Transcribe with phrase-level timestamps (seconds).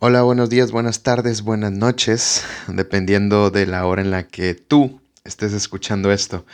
[0.00, 5.00] Hola, buenos días, buenas tardes, buenas noches, dependiendo de la hora en la que tú
[5.24, 6.46] estés escuchando esto.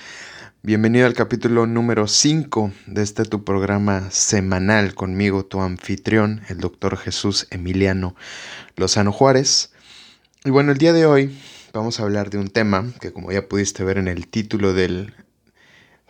[0.62, 6.96] Bienvenido al capítulo número 5 de este tu programa semanal conmigo, tu anfitrión, el doctor
[6.96, 8.16] Jesús Emiliano
[8.76, 9.74] Lozano Juárez.
[10.46, 11.38] Y bueno, el día de hoy
[11.74, 15.12] vamos a hablar de un tema que como ya pudiste ver en el título del,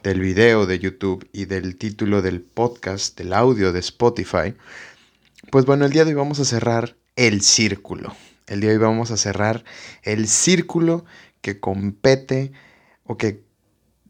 [0.04, 4.54] del video de YouTube y del título del podcast, del audio de Spotify,
[5.50, 8.14] pues bueno, el día de hoy vamos a cerrar el círculo.
[8.46, 9.64] El día de hoy vamos a cerrar
[10.02, 11.04] el círculo
[11.40, 12.52] que compete
[13.04, 13.42] o que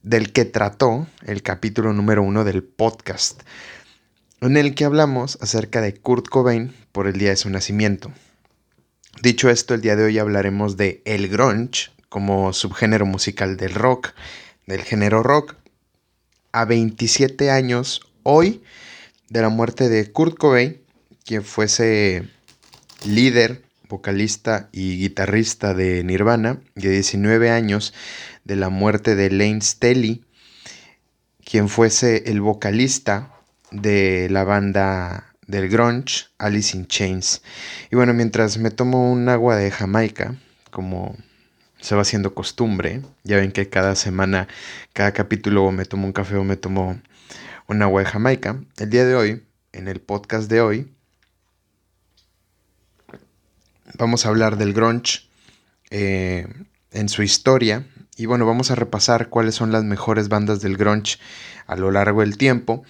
[0.02, 3.42] del que trató el capítulo número uno del podcast,
[4.40, 8.12] en el que hablamos acerca de Kurt Cobain por el día de su nacimiento.
[9.22, 14.12] Dicho esto, el día de hoy hablaremos de el grunge como subgénero musical del rock,
[14.66, 15.56] del género rock,
[16.52, 18.62] a 27 años hoy
[19.30, 20.80] de la muerte de Kurt Cobain,
[21.24, 22.28] quien fuese
[23.06, 27.92] líder, vocalista y guitarrista de Nirvana, de 19 años
[28.44, 30.24] de la muerte de Lane Staley,
[31.44, 33.30] quien fuese el vocalista
[33.70, 37.42] de la banda del grunge, Alice in Chains.
[37.90, 40.36] Y bueno, mientras me tomo un agua de Jamaica,
[40.70, 41.16] como
[41.80, 44.48] se va haciendo costumbre, ya ven que cada semana,
[44.94, 46.98] cada capítulo me tomo un café o me tomo
[47.66, 49.42] un agua de Jamaica, el día de hoy,
[49.72, 50.94] en el podcast de hoy,
[53.96, 55.22] vamos a hablar del grunge
[55.90, 56.46] eh,
[56.90, 57.86] en su historia.
[58.16, 61.18] Y bueno, vamos a repasar cuáles son las mejores bandas del grunge
[61.66, 62.84] a lo largo del tiempo.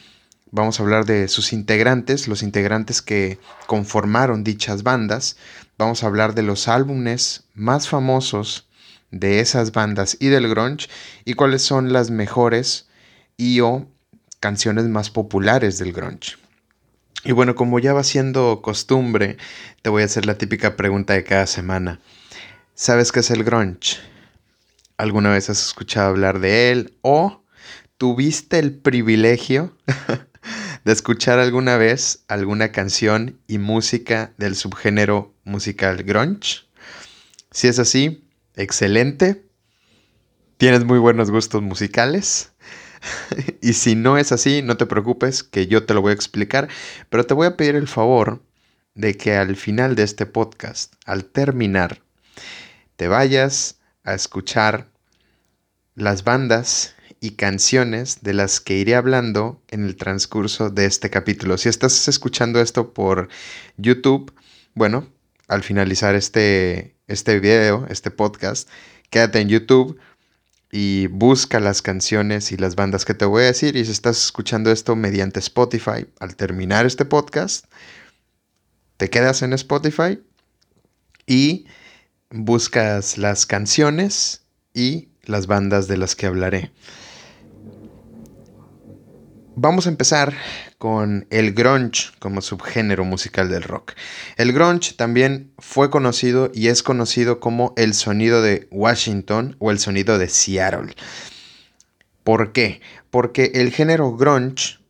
[0.51, 5.37] Vamos a hablar de sus integrantes, los integrantes que conformaron dichas bandas.
[5.79, 8.69] Vamos a hablar de los álbumes más famosos
[9.11, 10.89] de esas bandas y del grunge
[11.25, 12.89] y cuáles son las mejores
[13.37, 13.87] y o
[14.41, 16.37] canciones más populares del grunge.
[17.25, 19.39] Y bueno, como ya va siendo costumbre,
[19.81, 22.01] te voy a hacer la típica pregunta de cada semana.
[22.75, 23.97] ¿Sabes qué es el grunge?
[24.99, 26.99] ¿Alguna vez has escuchado hablar de él?
[27.01, 27.43] ¿O
[27.97, 29.75] tuviste el privilegio
[30.85, 36.67] de escuchar alguna vez alguna canción y música del subgénero musical grunge?
[37.51, 39.47] Si es así, excelente.
[40.59, 42.53] Tienes muy buenos gustos musicales.
[43.61, 46.69] y si no es así, no te preocupes, que yo te lo voy a explicar,
[47.09, 48.43] pero te voy a pedir el favor
[48.95, 52.03] de que al final de este podcast, al terminar,
[52.97, 54.89] te vayas a escuchar
[55.95, 61.57] las bandas y canciones de las que iré hablando en el transcurso de este capítulo.
[61.57, 63.29] Si estás escuchando esto por
[63.77, 64.33] YouTube,
[64.75, 65.09] bueno,
[65.49, 68.69] al finalizar este, este video, este podcast,
[69.11, 69.99] quédate en YouTube
[70.77, 73.77] y busca las canciones y las bandas que te voy a decir.
[73.77, 77.67] Y si estás escuchando esto mediante Spotify, al terminar este podcast,
[78.97, 80.21] te quedas en Spotify
[81.29, 81.67] y
[82.29, 84.43] buscas las canciones
[84.75, 86.73] y las bandas de las que hablaré.
[89.57, 90.35] Vamos a empezar
[90.79, 93.93] con el grunge como subgénero musical del rock.
[94.37, 99.79] El grunge también fue conocido y es conocido como el sonido de Washington o el
[99.79, 100.97] sonido de Seattle.
[102.25, 102.81] ¿Por qué?
[103.11, 104.81] Porque el género grunge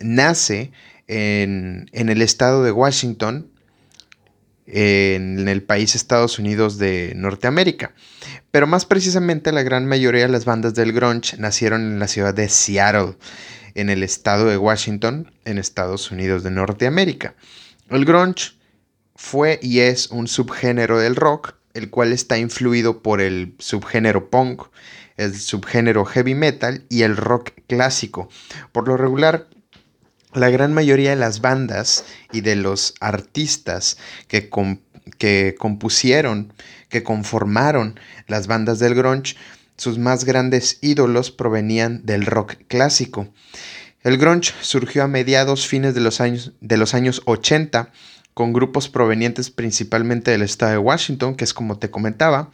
[0.00, 0.72] nace
[1.06, 3.52] en, en el estado de Washington
[4.66, 7.92] en el país Estados Unidos de Norteamérica.
[8.50, 12.34] Pero más precisamente la gran mayoría de las bandas del grunge nacieron en la ciudad
[12.34, 13.16] de Seattle,
[13.74, 17.34] en el estado de Washington, en Estados Unidos de Norteamérica.
[17.88, 18.52] El grunge
[19.14, 24.62] fue y es un subgénero del rock, el cual está influido por el subgénero punk,
[25.16, 28.28] el subgénero heavy metal y el rock clásico.
[28.72, 29.48] Por lo regular,
[30.32, 34.48] la gran mayoría de las bandas y de los artistas que,
[35.18, 36.52] que compusieron,
[36.90, 39.36] que conformaron las bandas del grunge,
[39.76, 43.28] sus más grandes ídolos provenían del rock clásico.
[44.02, 47.90] El grunge surgió a mediados fines de los años, de los años 80
[48.34, 52.50] con grupos provenientes principalmente del estado de Washington, que es como te comentaba,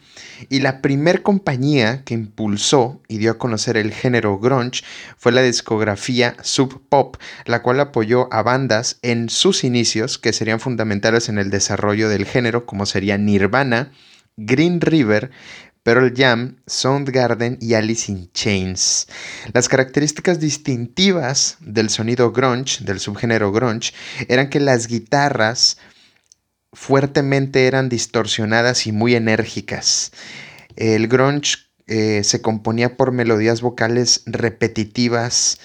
[0.49, 4.83] y la primer compañía que impulsó y dio a conocer el género grunge
[5.17, 10.59] fue la discografía Sub Pop, la cual apoyó a bandas en sus inicios que serían
[10.59, 13.91] fundamentales en el desarrollo del género, como sería Nirvana,
[14.37, 15.31] Green River,
[15.83, 19.07] Pearl Jam, Soundgarden y Alice in Chains.
[19.53, 23.93] Las características distintivas del sonido grunge, del subgénero grunge,
[24.27, 25.77] eran que las guitarras
[26.71, 30.11] fuertemente eran distorsionadas y muy enérgicas.
[30.75, 31.55] El grunge
[31.87, 35.57] eh, se componía por melodías vocales repetitivas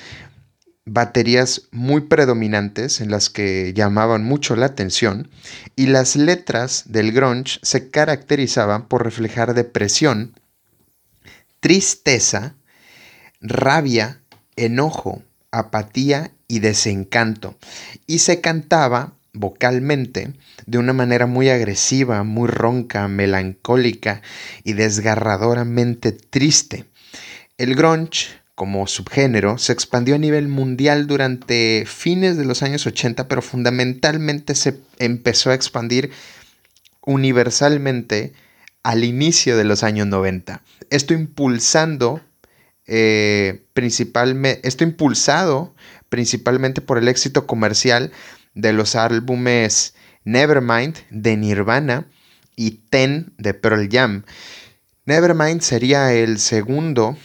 [0.84, 5.28] baterías muy predominantes en las que llamaban mucho la atención
[5.76, 10.34] y las letras del grunge se caracterizaban por reflejar depresión,
[11.60, 12.56] tristeza,
[13.40, 14.20] rabia,
[14.56, 17.56] enojo, apatía y desencanto
[18.06, 20.32] y se cantaba vocalmente
[20.66, 24.20] de una manera muy agresiva, muy ronca, melancólica
[24.64, 26.86] y desgarradoramente triste.
[27.56, 33.28] El grunge como subgénero se expandió a nivel mundial durante fines de los años 80,
[33.28, 36.10] pero fundamentalmente se empezó a expandir
[37.00, 38.32] universalmente
[38.82, 40.62] al inicio de los años 90.
[40.90, 42.20] Esto impulsando
[42.86, 45.74] eh, principalmente, esto impulsado
[46.08, 48.12] principalmente por el éxito comercial
[48.54, 49.94] de los álbumes
[50.24, 52.06] Nevermind de Nirvana
[52.54, 54.24] y Ten de Pearl Jam.
[55.06, 57.16] Nevermind sería el segundo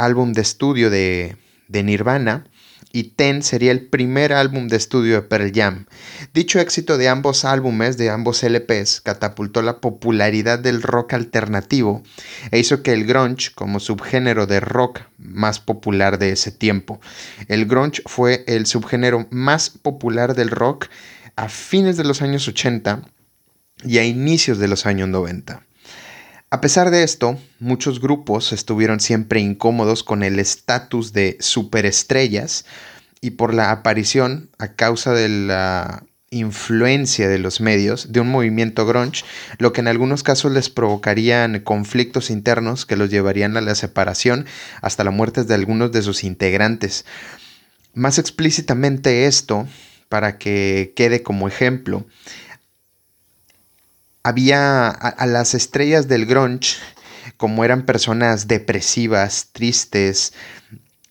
[0.00, 1.36] álbum de estudio de,
[1.68, 2.46] Nirvana
[2.92, 5.86] y Ten sería el primer álbum de estudio de Pearl Jam.
[6.34, 12.02] Dicho éxito de ambos álbumes, de ambos LPs, catapultó la popularidad del rock alternativo
[12.50, 17.00] e hizo que el grunge, como subgénero de rock más popular de ese tiempo,
[17.46, 20.88] el grunge fue el subgénero más popular del rock
[21.36, 23.02] a fines de los años 80
[23.84, 25.62] y a inicios de los años 90.
[26.52, 32.64] A pesar de esto, muchos grupos estuvieron siempre incómodos con el estatus de superestrellas
[33.20, 38.84] y por la aparición, a causa de la influencia de los medios, de un movimiento
[38.84, 39.24] grunge,
[39.58, 44.46] lo que en algunos casos les provocarían conflictos internos que los llevarían a la separación
[44.82, 47.04] hasta la muerte de algunos de sus integrantes.
[47.94, 49.68] Más explícitamente esto,
[50.08, 52.06] para que quede como ejemplo,
[54.22, 56.76] había a, las estrellas del grunge,
[57.36, 60.32] como eran personas depresivas, tristes,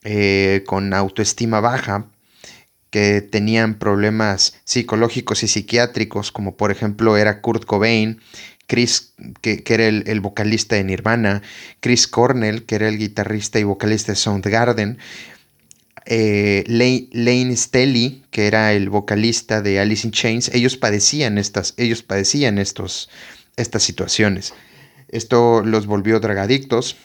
[0.03, 2.05] eh, con autoestima baja,
[2.89, 8.19] que tenían problemas psicológicos y psiquiátricos, como por ejemplo era Kurt Cobain,
[8.67, 11.41] Chris, que, era el, vocalista de Nirvana,
[11.79, 14.99] Chris Cornell, que era el guitarrista y vocalista de Soundgarden,
[16.05, 22.03] eh, Lane, Stelly, que era el vocalista de Alice in Chains, ellos padecían estas, ellos
[22.03, 23.09] padecían estos,
[23.55, 24.53] estas situaciones.
[25.07, 26.95] Esto los volvió dragadictos,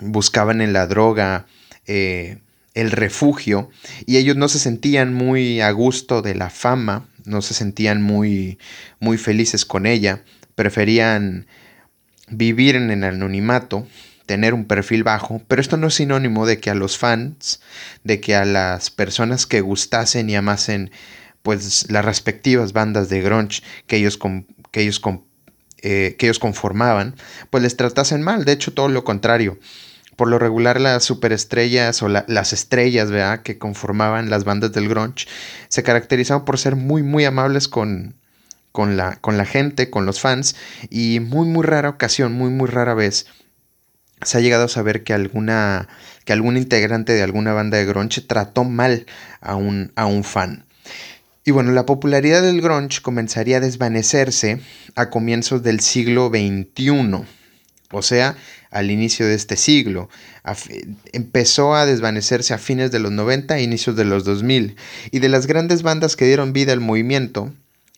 [0.00, 1.46] buscaban en la droga
[1.86, 2.38] eh,
[2.74, 3.70] el refugio
[4.06, 8.58] y ellos no se sentían muy a gusto de la fama, no se sentían muy,
[8.98, 11.46] muy felices con ella, preferían
[12.28, 13.86] vivir en el anonimato
[14.26, 17.60] tener un perfil bajo, pero esto no es sinónimo de que a los fans,
[18.04, 20.90] de que a las personas que gustasen y amasen
[21.42, 24.18] pues las respectivas bandas de grunge que ellos,
[24.70, 25.00] que ellos,
[25.82, 27.16] eh, que ellos conformaban,
[27.50, 29.58] pues les tratasen mal, de hecho todo lo contrario.
[30.16, 33.10] Por lo regular las superestrellas o las estrellas
[33.42, 35.26] que conformaban las bandas del grunge
[35.68, 38.14] se caracterizaban por ser muy muy amables con,
[38.72, 40.54] con, la, con la gente, con los fans
[40.90, 43.26] y muy muy rara ocasión, muy muy rara vez
[44.24, 45.88] se ha llegado a saber que alguna
[46.24, 49.06] que algún integrante de alguna banda de grunge trató mal
[49.40, 50.64] a un, a un fan.
[51.44, 54.60] Y bueno, la popularidad del grunge comenzaría a desvanecerse
[54.94, 57.24] a comienzos del siglo XXI,
[57.90, 58.36] o sea,
[58.70, 60.08] al inicio de este siglo.
[61.12, 64.76] empezó a desvanecerse a fines de los 90 e inicios de los 2000.
[65.10, 67.52] Y de las grandes bandas que dieron vida al movimiento,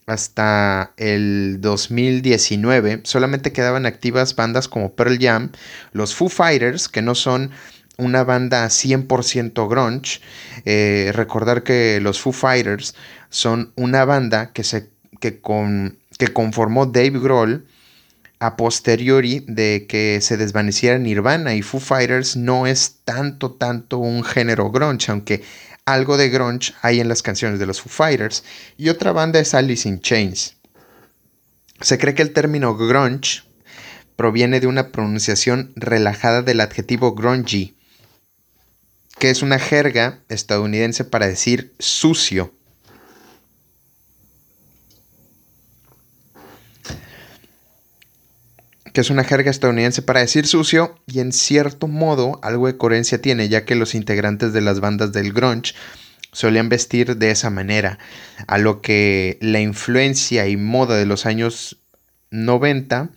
[0.06, 5.50] hasta el 2019 solamente quedaban activas bandas como Pearl Jam,
[5.92, 7.50] los Foo Fighters, que no son
[7.96, 10.20] una banda 100% grunge.
[10.64, 12.94] Eh, recordar que los Foo Fighters
[13.30, 17.66] son una banda que, se, que, con, que conformó Dave Grohl
[18.40, 24.22] a posteriori de que se desvaneciera Nirvana y Foo Fighters no es tanto, tanto un
[24.22, 25.42] género grunge, aunque
[25.86, 28.42] algo de grunge hay en las canciones de los Foo Fighters
[28.76, 30.56] y otra banda es Alice in Chains.
[31.80, 33.42] Se cree que el término grunge
[34.16, 37.76] proviene de una pronunciación relajada del adjetivo grungy,
[39.18, 42.54] que es una jerga estadounidense para decir sucio.
[48.94, 53.20] Que es una jerga estadounidense para decir sucio y en cierto modo algo de coherencia
[53.20, 55.74] tiene, ya que los integrantes de las bandas del grunge
[56.30, 57.98] solían vestir de esa manera,
[58.46, 61.82] a lo que la influencia y moda de los años
[62.30, 63.10] 90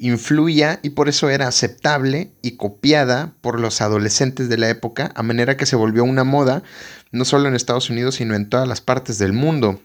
[0.00, 5.22] influía y por eso era aceptable y copiada por los adolescentes de la época, a
[5.22, 6.64] manera que se volvió una moda
[7.12, 9.80] no solo en Estados Unidos, sino en todas las partes del mundo.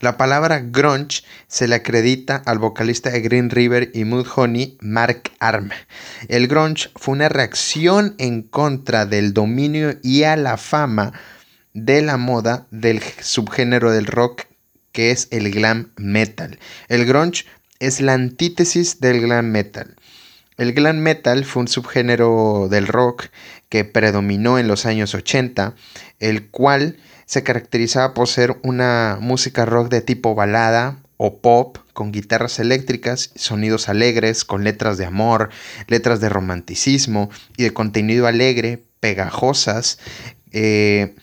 [0.00, 5.70] La palabra grunge se le acredita al vocalista de Green River y Mudhoney, Mark Arm.
[6.28, 11.12] El grunge fue una reacción en contra del dominio y a la fama
[11.74, 14.46] de la moda del subgénero del rock
[14.92, 16.58] que es el glam metal.
[16.88, 17.44] El grunge
[17.78, 19.94] es la antítesis del glam metal.
[20.56, 23.26] El glam metal fue un subgénero del rock
[23.68, 25.76] que predominó en los años 80,
[26.18, 26.96] el cual
[27.28, 33.32] se caracterizaba por ser una música rock de tipo balada o pop, con guitarras eléctricas,
[33.34, 35.50] sonidos alegres, con letras de amor,
[35.88, 39.98] letras de romanticismo y de contenido alegre, pegajosas,
[40.52, 41.16] eh,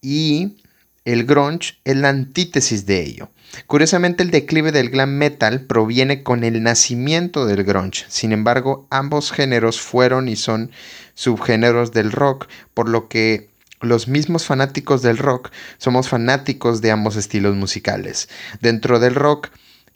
[0.00, 0.56] y
[1.04, 3.28] el grunge es la antítesis de ello.
[3.66, 8.06] Curiosamente el declive del glam metal proviene con el nacimiento del grunge.
[8.08, 10.70] Sin embargo, ambos géneros fueron y son
[11.12, 13.53] subgéneros del rock, por lo que
[13.84, 18.28] los mismos fanáticos del rock somos fanáticos de ambos estilos musicales.
[18.60, 19.48] Dentro del rock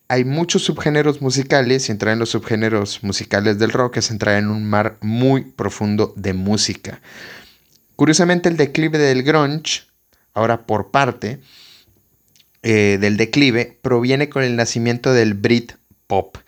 [0.08, 4.48] hay muchos subgéneros musicales y entrar en los subgéneros musicales del rock es entrar en
[4.48, 7.00] un mar muy profundo de música.
[7.94, 9.82] Curiosamente el declive del grunge,
[10.32, 11.40] ahora por parte
[12.62, 16.38] eh, del declive, proviene con el nacimiento del Britpop.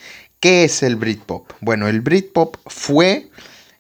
[0.41, 1.53] ¿Qué es el Britpop?
[1.61, 3.31] Bueno, el Britpop fue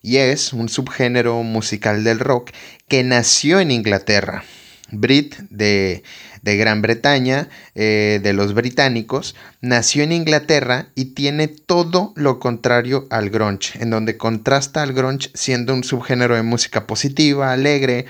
[0.02, 2.50] y es un subgénero musical del rock
[2.90, 4.42] que nació en Inglaterra.
[4.90, 6.02] Brit de,
[6.42, 13.30] Gran Bretaña, eh, de los británicos, nació en Inglaterra y tiene todo lo contrario al
[13.30, 18.06] grunge, en donde contrasta al grunge siendo un subgénero de música positiva, alegre,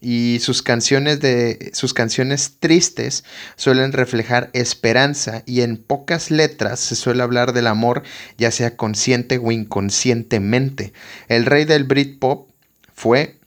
[0.00, 3.24] y sus canciones de sus canciones tristes
[3.56, 8.04] suelen reflejar esperanza y en pocas letras se suele hablar del amor
[8.36, 10.92] ya sea consciente o inconscientemente.
[11.26, 12.48] El rey del Britpop
[12.94, 13.37] fue,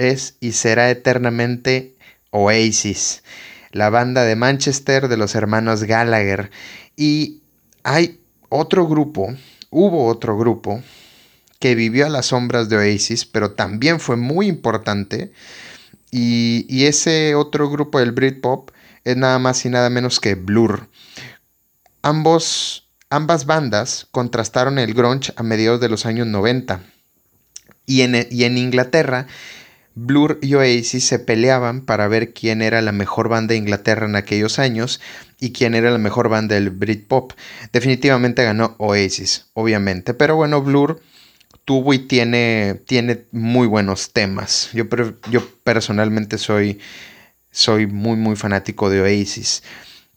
[0.00, 1.94] es y será eternamente
[2.30, 3.22] Oasis,
[3.70, 6.50] la banda de Manchester de los hermanos Gallagher
[6.96, 7.42] y
[7.82, 9.34] hay otro grupo,
[9.70, 10.82] hubo otro grupo
[11.58, 15.32] que vivió a las sombras de Oasis, pero también fue muy importante
[16.10, 18.70] y, ese otro grupo del Britpop
[19.04, 20.88] es nada más y nada menos que Blur.
[22.02, 26.82] Ambos, ambas bandas contrastaron el grunge a mediados de los años 90.
[27.86, 29.26] Y en, y en Inglaterra,
[29.94, 34.16] Blur y Oasis se peleaban para ver quién era la mejor banda de Inglaterra en
[34.16, 35.00] aquellos años
[35.40, 37.32] y quién era la mejor banda del Britpop.
[37.72, 40.14] Definitivamente ganó Oasis, obviamente.
[40.14, 41.00] Pero bueno, Blur
[41.64, 44.70] tuvo y tiene, tiene muy buenos temas.
[44.72, 44.88] Yo,
[45.62, 46.78] personalmente soy,
[47.50, 49.62] soy muy, muy fanático de Oasis.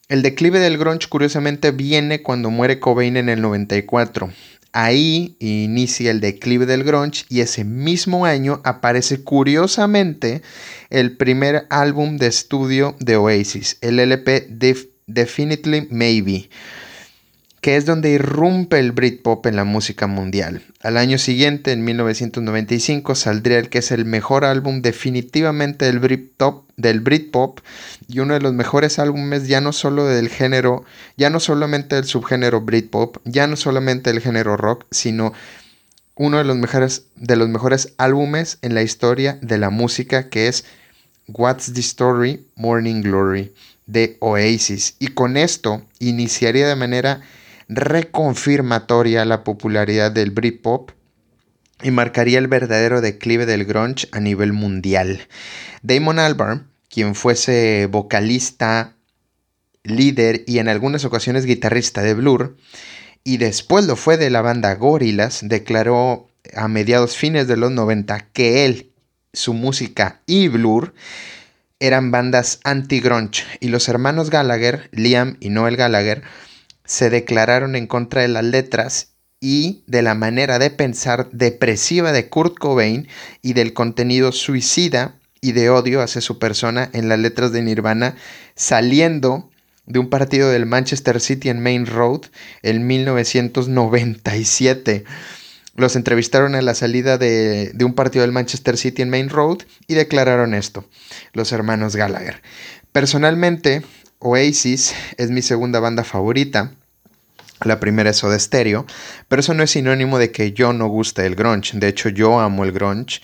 [0.09, 4.31] El declive del grunge curiosamente viene cuando muere Cobain en el 94.
[4.73, 10.41] Ahí inicia el declive del grunge y ese mismo año aparece curiosamente
[10.89, 14.47] el primer álbum de estudio de Oasis, el LP
[15.05, 16.49] Definitely Maybe
[17.63, 20.61] que es donde irrumpe el Britpop en la música mundial.
[20.81, 26.69] Al año siguiente, en 1995, saldría el que es el mejor álbum definitivamente del Britpop,
[26.75, 27.61] del Britpop
[28.09, 30.83] y uno de los mejores álbumes ya no solo del género,
[31.15, 35.31] ya no solamente del subgénero Britpop, ya no solamente del género rock, sino
[36.15, 40.49] uno de los mejores, de los mejores álbumes en la historia de la música que
[40.49, 40.65] es
[41.29, 43.53] What's the Story Morning Glory
[43.85, 44.97] de Oasis.
[44.99, 47.21] Y con esto iniciaría de manera
[47.67, 50.91] reconfirmatoria la popularidad del Britpop
[51.81, 55.27] y marcaría el verdadero declive del grunge a nivel mundial.
[55.81, 58.95] Damon Albarn, quien fuese vocalista,
[59.83, 62.57] líder y en algunas ocasiones guitarrista de Blur,
[63.23, 68.27] y después lo fue de la banda Gorillaz, declaró a mediados fines de los 90
[68.33, 68.91] que él,
[69.33, 70.93] su música y Blur
[71.79, 76.23] eran bandas anti-grunge y los hermanos Gallagher, Liam y Noel Gallagher,
[76.93, 82.29] se declararon en contra de las letras y de la manera de pensar depresiva de
[82.29, 83.07] Kurt Cobain
[83.41, 88.15] y del contenido suicida y de odio hacia su persona en las letras de Nirvana,
[88.55, 89.49] saliendo
[89.87, 92.25] de un partido del Manchester City en Main Road
[92.61, 95.03] en 1997.
[95.75, 99.63] Los entrevistaron a la salida de, de, un partido del Manchester City en Main Road
[99.87, 100.87] y declararon esto,
[101.33, 102.43] los hermanos Gallagher.
[102.91, 103.81] Personalmente,
[104.19, 106.75] Oasis es mi segunda banda favorita.
[107.63, 108.85] La primera es Soda Stereo,
[109.27, 111.77] pero eso no es sinónimo de que yo no guste el grunge.
[111.77, 113.21] De hecho, yo amo el grunge,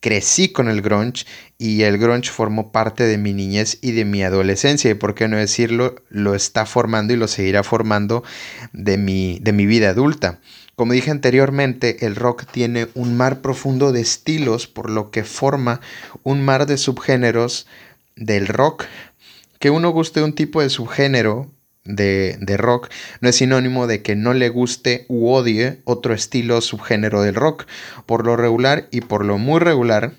[0.00, 1.26] crecí con el grunge
[1.58, 5.28] y el grunge formó parte de mi niñez y de mi adolescencia y por qué
[5.28, 8.24] no decirlo, lo está formando y lo seguirá formando
[8.72, 10.40] de mi, de mi vida adulta.
[10.74, 15.80] Como dije anteriormente, el rock tiene un mar profundo de estilos, por lo que forma
[16.22, 17.66] un mar de subgéneros
[18.16, 18.84] del rock
[19.58, 21.50] Que uno guste un tipo de subgénero
[21.84, 26.60] de, de, rock no es sinónimo de que no le guste u odie otro estilo
[26.60, 27.66] subgénero del rock.
[28.06, 30.12] Por lo regular y por lo muy regular,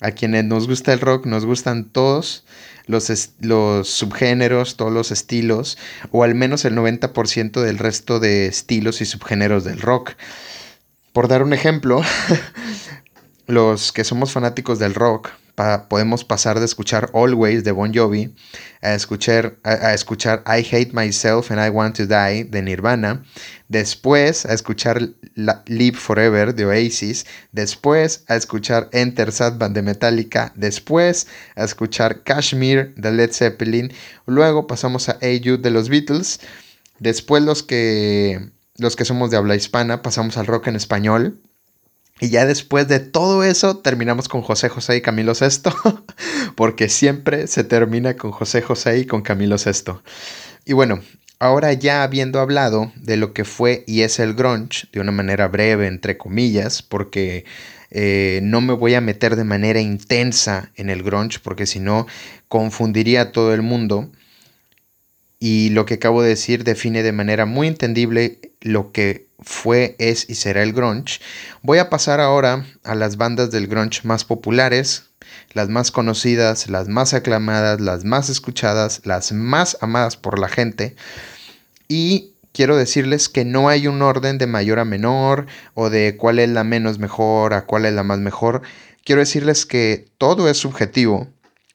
[0.00, 2.44] a quienes nos gusta el rock nos gustan todos
[2.86, 5.78] los, los subgéneros, todos los estilos,
[6.10, 10.12] o al menos el 90% del resto de estilos y subgéneros del rock.
[11.12, 12.02] Por dar un ejemplo,
[13.46, 15.30] los que somos fanáticos del rock,
[15.88, 18.34] podemos pasar de escuchar Always de Bon Jovi
[18.82, 23.24] a escuchar, a, escuchar I Hate Myself and I Want to Die de Nirvana,
[23.68, 25.00] después a escuchar
[25.66, 32.94] Live Forever de Oasis, después a escuchar Enter Sadband de Metallica, después a escuchar Kashmir
[32.96, 33.92] de Led Zeppelin,
[34.26, 36.40] luego pasamos a Hey de los Beatles,
[36.98, 41.38] después los que los que somos de habla hispana, pasamos al rock en español.
[42.20, 45.74] Y ya después de todo eso, terminamos con José José y Camilo Sesto,
[46.56, 50.02] porque siempre se termina con José José y con Camilo Sesto.
[50.64, 51.00] Y bueno,
[51.40, 55.48] ahora ya habiendo hablado de lo que fue y es el grunge, de una manera
[55.48, 57.44] breve, entre comillas, porque
[57.90, 62.06] eh, no me voy a meter de manera intensa en el grunge, porque si no,
[62.48, 64.10] confundiría a todo el mundo
[65.38, 70.28] y lo que acabo de decir define de manera muy entendible lo que fue, es
[70.28, 71.20] y será el grunge.
[71.62, 75.10] Voy a pasar ahora a las bandas del grunge más populares,
[75.52, 80.96] las más conocidas, las más aclamadas, las más escuchadas, las más amadas por la gente.
[81.88, 86.38] Y quiero decirles que no hay un orden de mayor a menor o de cuál
[86.38, 88.62] es la menos mejor a cuál es la más mejor.
[89.04, 91.28] Quiero decirles que todo es subjetivo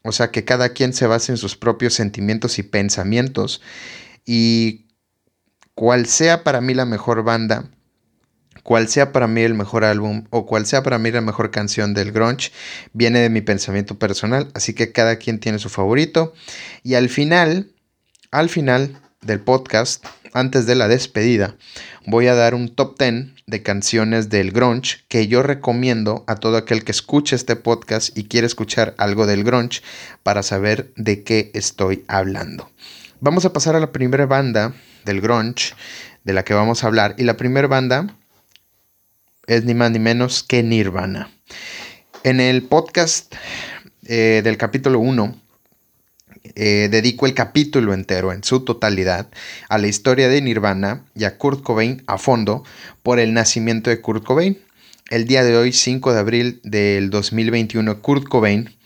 [0.04, 3.62] o sea, que cada quien se base en sus propios sentimientos y pensamientos.
[4.25, 4.86] Y
[5.80, 7.70] cual sea para mí la mejor banda,
[8.64, 11.94] cual sea para mí el mejor álbum o cual sea para mí la mejor canción
[11.94, 12.52] del grunge,
[12.92, 14.50] viene de mi pensamiento personal.
[14.54, 16.34] Así que cada quien tiene su favorito.
[16.84, 17.72] Y al final,
[18.30, 21.56] al final del podcast, antes de la despedida,
[22.06, 26.58] voy a dar un top 10 de canciones del grunge que yo recomiendo a todo
[26.58, 29.82] aquel que escuche este podcast y quiere escuchar algo del grunge
[30.24, 32.70] para saber de qué estoy hablando.
[33.22, 34.74] Vamos a pasar a la primera banda
[35.10, 35.74] del grunge
[36.24, 38.15] de la que vamos a hablar y la primera banda
[39.48, 41.32] es ni más ni menos que Nirvana.
[42.24, 43.34] En el podcast
[44.06, 45.36] eh, del capítulo 1
[46.56, 49.28] eh, dedico el capítulo entero en su totalidad
[49.67, 52.63] a la historia de Nirvana y a Kurt Cobain a fondo
[53.02, 54.60] por el nacimiento de Kurt Cobain.
[55.10, 58.78] El día de hoy, 5 de abril del 2021, Kurt Cobain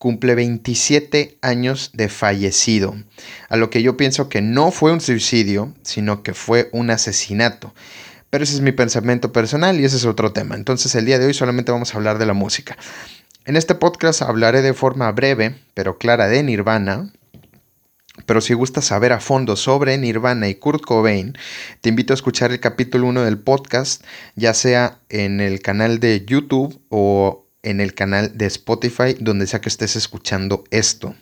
[0.00, 2.96] cumple 27 años de fallecido,
[3.50, 7.74] a lo que yo pienso que no fue un suicidio, sino que fue un asesinato.
[8.30, 10.54] Pero ese es mi pensamiento personal y ese es otro tema.
[10.54, 12.78] Entonces el día de hoy solamente vamos a hablar de la música.
[13.44, 17.12] En este podcast hablaré de forma breve, pero clara, de Nirvana.
[18.24, 21.36] Pero si gustas saber a fondo sobre Nirvana y Kurt Cobain,
[21.82, 24.02] te invito a escuchar el capítulo 1 del podcast,
[24.34, 29.60] ya sea en el canal de YouTube o en el canal de Spotify, donde sea
[29.60, 31.14] que estés escuchando esto.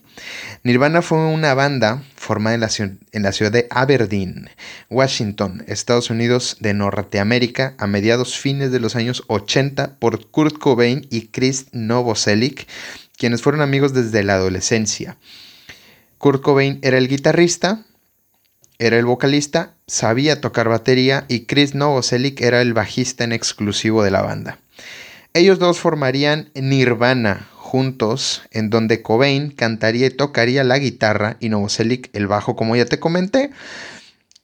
[0.62, 4.50] Nirvana fue una banda formada en la, ciudad de Aberdeen,
[4.90, 11.06] Washington, Estados Unidos de Norteamérica, a mediados fines de los años 80 por Kurt Cobain
[11.10, 12.66] y Chris Novoselic,
[13.16, 15.16] quienes fueron amigos desde la adolescencia.
[16.18, 17.84] Kurt Cobain era el guitarrista,
[18.78, 24.10] era el vocalista, sabía tocar batería y Chris Novoselic era el bajista en exclusivo de
[24.10, 24.58] la banda.
[25.38, 32.10] Ellos dos formarían Nirvana juntos, en donde Cobain cantaría y tocaría la guitarra y Novoselic
[32.12, 33.52] el bajo, como ya te comenté.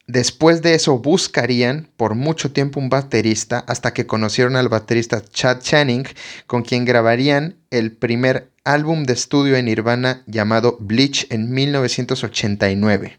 [0.06, 5.62] Después de eso buscarían por mucho tiempo un baterista hasta que conocieron al baterista Chad
[5.62, 6.06] Channing,
[6.46, 13.18] con quien grabarían el primer álbum de estudio en Nirvana llamado Bleach en 1989.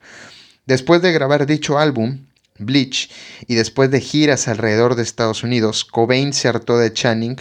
[0.65, 2.19] Después de grabar dicho álbum,
[2.57, 3.09] Bleach,
[3.47, 7.37] y después de giras alrededor de Estados Unidos, Cobain se hartó de Channing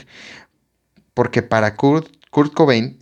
[1.14, 2.98] porque para Kurt Cobain,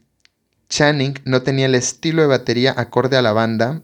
[0.68, 3.83] Channing no tenía el estilo de batería acorde a la banda,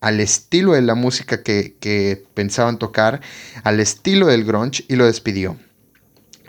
[0.00, 3.20] al estilo de la música que, pensaban tocar,
[3.62, 5.56] al estilo del grunge y lo despidió.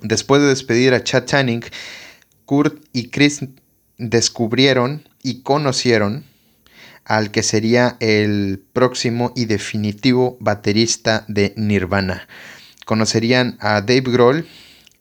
[0.02, 1.64] Después de despedir a Chad Channing,
[2.46, 3.46] Kurt y Chris
[3.98, 6.26] descubrieron y conocieron
[7.06, 12.28] al que sería el próximo y definitivo baterista de Nirvana.
[12.86, 14.48] Conocerían a Dave Grohl,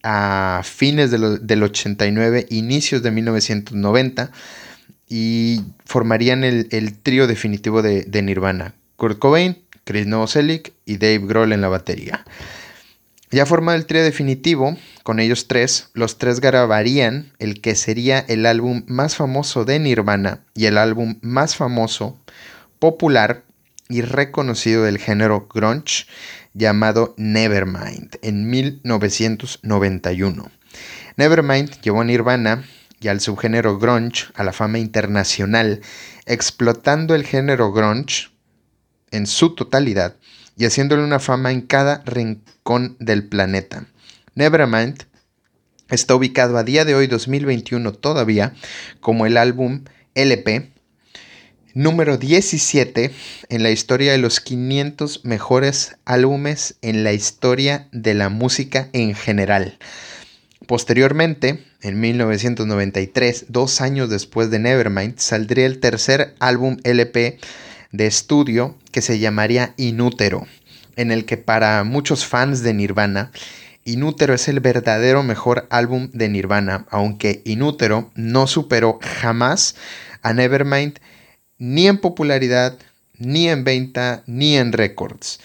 [0.03, 4.31] a fines del 89, inicios de 1990,
[5.09, 8.75] y formarían el, trío definitivo de, Nirvana.
[8.97, 12.25] Kurt Cobain, Chris Novoselic y Dave Grohl en la batería.
[13.33, 18.45] Ya formado el trío definitivo, con ellos tres, los tres grabarían el que sería el
[18.45, 22.19] álbum más famoso de Nirvana y el álbum más famoso,
[22.81, 23.45] popular
[23.89, 26.07] y reconocido del género grunge
[26.55, 30.51] llamado Nevermind en 1991.
[31.17, 32.65] Nevermind llevó a Nirvana
[33.01, 35.83] y al subgénero grunge a la fama internacional,
[36.27, 38.31] explotando el género grunge
[39.13, 40.17] en su totalidad
[40.61, 43.87] y haciéndole una fama en cada rincón del planeta.
[44.35, 45.05] Nevermind
[45.89, 48.53] está ubicado a día de hoy 2021 todavía
[49.01, 50.71] como el álbum LP
[51.73, 53.11] número 17
[53.49, 59.15] en la historia de los 500 mejores álbumes en la historia de la música en
[59.15, 59.79] general.
[60.67, 67.39] Posteriormente, en 1993, dos años después de Nevermind, saldría el tercer álbum LP
[67.93, 70.47] de estudio que se llamaría Inútero,
[70.97, 73.33] en el que para muchos fans de Nirvana,
[73.85, 79.75] Inútero es el verdadero mejor álbum de Nirvana, aunque Inútero no superó jamás
[80.23, 80.99] a Nevermind
[81.59, 82.79] ni en popularidad,
[83.17, 85.41] ni en venta, ni en récords.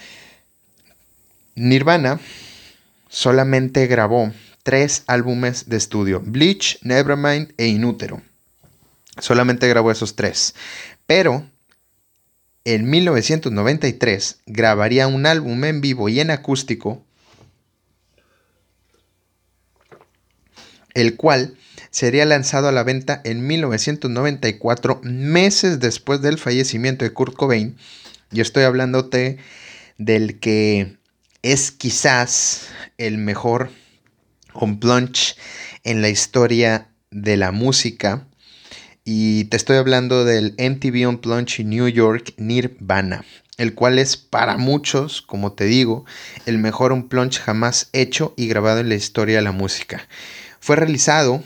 [1.56, 2.20] Nirvana
[3.10, 4.32] solamente grabó
[4.64, 8.22] tres álbumes de estudio, Bleach, Nevermind e Inútero.
[9.20, 10.56] Solamente grabó esos tres.
[11.06, 11.46] Pero
[12.66, 17.06] en 1993 grabaría un álbum en vivo y en acústico,
[20.96, 21.56] el cual
[21.92, 27.78] sería lanzado a la venta en 1994, meses después del fallecimiento de Kurt Cobain.
[28.32, 29.38] Yo estoy hablándote
[29.98, 30.98] del que
[31.42, 33.70] es quizás el mejor
[34.54, 35.36] Unplunge
[35.84, 38.28] en la historia de la música.
[39.08, 43.24] Y te estoy hablando del MTV Unplunge New York Nirvana,
[43.58, 46.06] el cual es para muchos, como te digo,
[46.48, 50.08] el mejor Unplunge jamás hecho y grabado en la historia de la música.
[50.60, 51.44] Fue realizado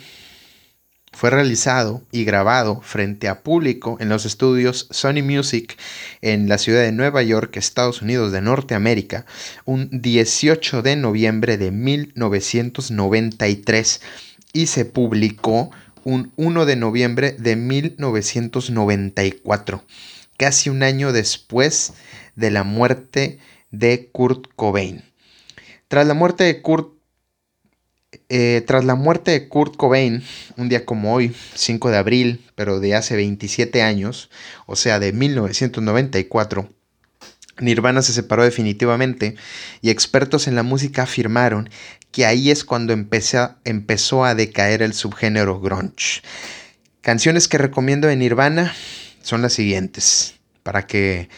[1.12, 5.78] fue realizado y grabado frente a público en los estudios Sony Music
[6.22, 9.26] en la ciudad de Nueva York, Estados Unidos de Norteamérica,
[9.66, 14.02] un 18 de noviembre de 1993
[14.54, 15.72] y se publicó
[16.04, 19.84] un 1 de noviembre de 1994,
[20.38, 21.94] casi un año después
[22.36, 23.40] de la muerte
[23.72, 25.04] de Kurt Cobain.
[25.88, 27.00] Tras la muerte de Kurt
[28.30, 30.24] eh, tras la muerte de Kurt Cobain,
[30.58, 34.32] un día como hoy, 5 de abril, pero de hace 27 años,
[34.66, 36.70] o sea, de 1994,
[37.60, 39.36] Nirvana se separó definitivamente
[39.82, 41.70] y expertos en la música afirmaron
[42.12, 46.22] que ahí es cuando empezó a decaer el subgénero grunge.
[47.02, 48.74] Canciones que recomiendo de Nirvana
[49.22, 51.30] son las siguientes, para que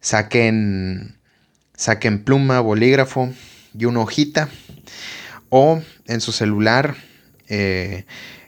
[0.00, 1.18] saquen,
[1.76, 3.32] saquen pluma, bolígrafo
[3.78, 4.48] y una hojita
[5.48, 6.96] o en su celular,
[7.48, 8.04] eh,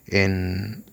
[0.07, 0.85] en,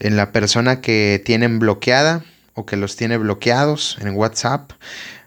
[0.00, 4.72] en la persona que tienen bloqueada o que los tiene bloqueados en WhatsApp.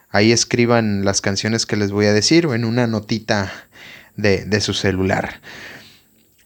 [0.10, 3.52] Ahí escriban las canciones que les voy a decir o en una notita
[4.21, 5.41] de, de, su celular.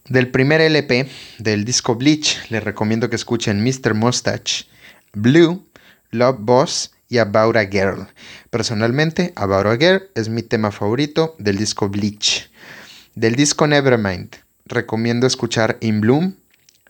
[0.10, 1.08] Del primer LP
[1.40, 3.94] del disco Bleach, les recomiendo que escuchen Mr.
[3.94, 4.66] Mustache,
[5.14, 5.66] Blue,
[6.12, 8.08] Love Boss y About a Girl.
[8.50, 12.50] Personalmente, About a Girl es mi tema favorito del disco Bleach.
[13.16, 16.36] Del disco Nevermind, recomiendo escuchar In Bloom,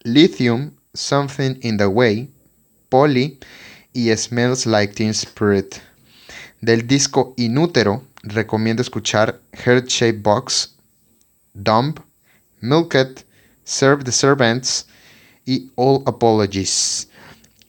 [0.04, 2.30] Lithium, Something in the Way,
[2.90, 3.40] Polly
[3.94, 5.76] y Smells Like Teen Spirit.
[6.62, 10.73] Del disco Inútero, recomiendo escuchar Heart Shape Box,
[11.54, 12.00] Dump,
[12.62, 13.26] Milked,
[13.64, 14.88] Serve the Servants
[15.46, 17.10] y All Apologies.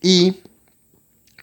[0.02, 0.42] Y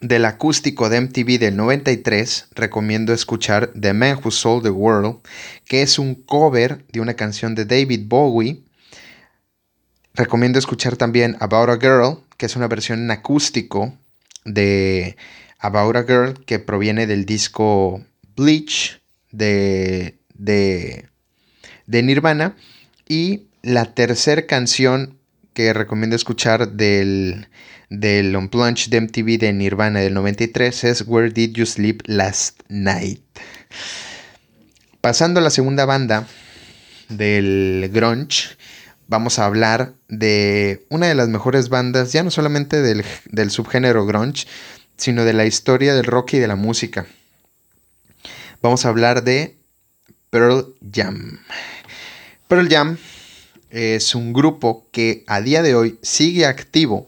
[0.01, 5.19] del acústico de MTV del 93, recomiendo escuchar The Man Who Sold the World,
[5.65, 8.63] que es un cover de una canción de David Bowie.
[10.13, 13.93] Recomiendo escuchar también About a Girl, que es una versión en acústico
[14.43, 15.15] de
[15.59, 18.03] About a Girl, que proviene del disco
[18.35, 19.01] Bleach
[19.31, 21.10] de, de,
[21.91, 22.55] de Nirvana.
[23.07, 25.17] Y la tercera canción
[25.53, 27.47] que recomiendo escuchar del
[27.91, 33.21] del Unplugged de MTV de Nirvana del 93 es Where Did You Sleep Last Night.
[35.01, 36.25] Pasando a la segunda banda
[37.09, 38.55] del grunge,
[39.07, 44.05] vamos a hablar de una de las mejores bandas, ya no solamente del, del subgénero
[44.05, 44.47] grunge,
[44.95, 47.07] sino de la historia del rock y de la música.
[48.61, 49.57] Vamos a hablar de
[50.29, 51.39] Pearl Jam.
[52.51, 52.97] Pearl Jam
[53.69, 57.07] es un grupo que a día de hoy sigue activo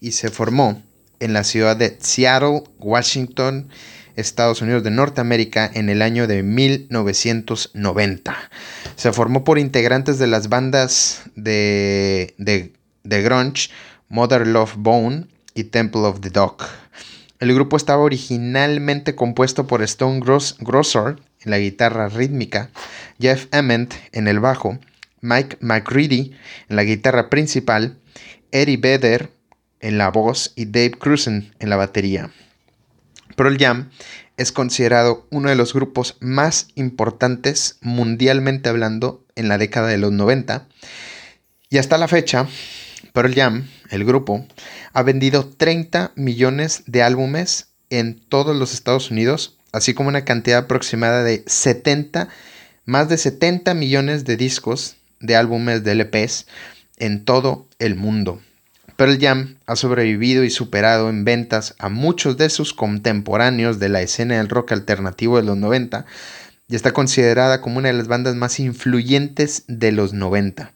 [0.00, 0.82] y se formó
[1.20, 3.68] en la ciudad de Seattle, Washington,
[4.16, 8.36] Estados Unidos de Norteamérica en el año de 1990.
[8.96, 12.72] Se formó por integrantes de las bandas de, de,
[13.04, 13.70] de grunge
[14.08, 16.56] Mother Love Bone y Temple of the Dog.
[17.38, 20.18] El grupo estaba originalmente compuesto por Stone
[20.58, 22.70] Grosser en la guitarra rítmica,
[23.20, 24.78] Jeff Ament en el bajo,
[25.20, 26.32] Mike McCready
[26.68, 27.98] en la guitarra principal,
[28.50, 29.30] Eddie Vedder
[29.80, 32.30] en la voz y Dave Cruzen en la batería.
[33.36, 33.90] Pearl Jam
[34.36, 40.12] es considerado uno de los grupos más importantes mundialmente hablando en la década de los
[40.12, 40.66] 90
[41.70, 42.46] y hasta la fecha
[43.12, 44.46] Pearl Jam, el grupo,
[44.94, 50.60] ha vendido 30 millones de álbumes en todos los Estados Unidos, así como una cantidad
[50.60, 52.28] aproximada de 70,
[52.84, 56.46] más de 70 millones de discos de álbumes de LPs
[56.98, 58.40] en todo el mundo.
[58.96, 64.02] Pearl Jam ha sobrevivido y superado en ventas a muchos de sus contemporáneos de la
[64.02, 66.04] escena del rock alternativo de los 90
[66.68, 70.72] y está considerada como una de las bandas más influyentes de los 90.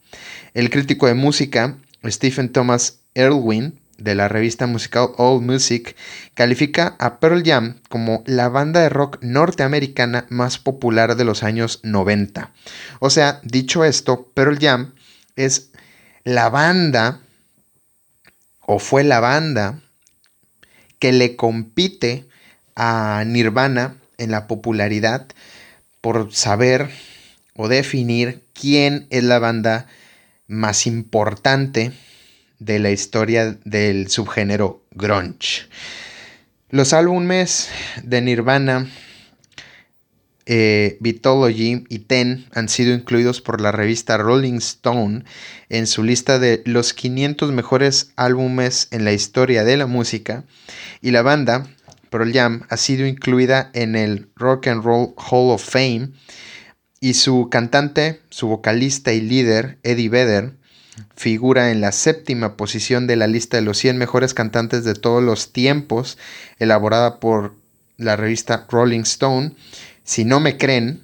[0.54, 5.96] El crítico de música Stephen Thomas Erlwin de la revista musical All Music
[6.34, 11.80] califica a Pearl Jam como la banda de rock norteamericana más popular de los años
[11.82, 12.52] 90.
[13.00, 14.94] O sea, dicho esto, Pearl Jam
[15.36, 15.70] es
[16.24, 17.20] la banda
[18.60, 19.80] o fue la banda
[20.98, 22.26] que le compite
[22.74, 25.26] a Nirvana en la popularidad
[26.00, 26.90] por saber
[27.54, 29.86] o definir quién es la banda
[30.46, 31.92] más importante
[32.58, 35.66] de la historia del subgénero grunge.
[36.70, 37.68] Los álbumes
[38.02, 38.90] de Nirvana,
[40.46, 45.24] eh, y Ten han sido incluidos por la revista Rolling Stone
[45.68, 50.44] en su lista de los 500 mejores álbumes en la historia de la música
[51.02, 51.66] y la banda
[52.10, 56.10] Pearl Jam ha sido incluida en el Rock and Roll Hall of Fame
[57.00, 60.56] y su cantante, su vocalista y líder, Eddie Vedder,
[61.14, 65.22] figura en la séptima posición de la lista de los 100 mejores cantantes de todos
[65.22, 66.18] los tiempos,
[66.58, 67.54] elaborada por
[67.96, 69.52] la revista Rolling Stone.
[70.04, 71.00] Si no me creen,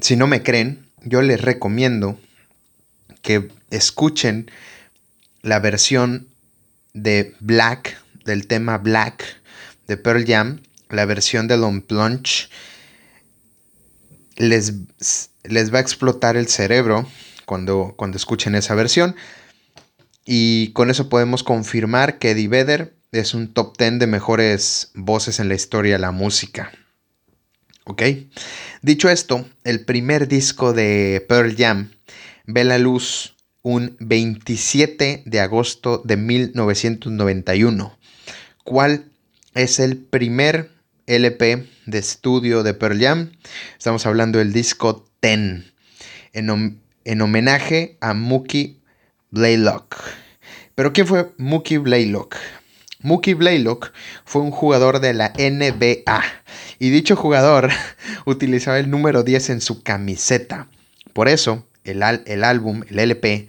[0.00, 2.18] si no me creen, yo les recomiendo
[3.22, 4.50] que escuchen
[5.42, 6.28] la versión
[6.92, 9.24] de Black, del tema Black
[9.86, 12.48] de Pearl Jam, la versión de Long Plunge,
[14.36, 14.74] les,
[15.44, 17.06] les va a explotar el cerebro
[17.44, 19.16] cuando, cuando escuchen esa versión.
[20.24, 25.40] Y con eso podemos confirmar que Eddie Vedder es un top 10 de mejores voces
[25.40, 26.72] en la historia de la música.
[27.84, 28.02] ¿Ok?
[28.82, 31.92] Dicho esto, el primer disco de Pearl Jam
[32.44, 37.96] ve la luz un 27 de agosto de 1991.
[38.64, 39.04] ¿Cuál
[39.54, 40.70] es el primer
[41.06, 43.32] LP de estudio de Pearl Jam.
[43.78, 45.72] Estamos hablando del disco Ten,
[46.32, 48.80] en, homenaje a Mookie
[49.30, 49.96] Blaylock.
[50.74, 52.36] Pero ¿quién fue Mookie Blaylock?
[53.00, 53.92] Mookie Blaylock
[54.24, 56.22] fue un jugador de la NBA
[56.78, 57.70] y dicho jugador
[58.26, 60.68] utilizaba el número 10 en su camiseta.
[61.12, 63.48] Por eso, el, el álbum, el LP,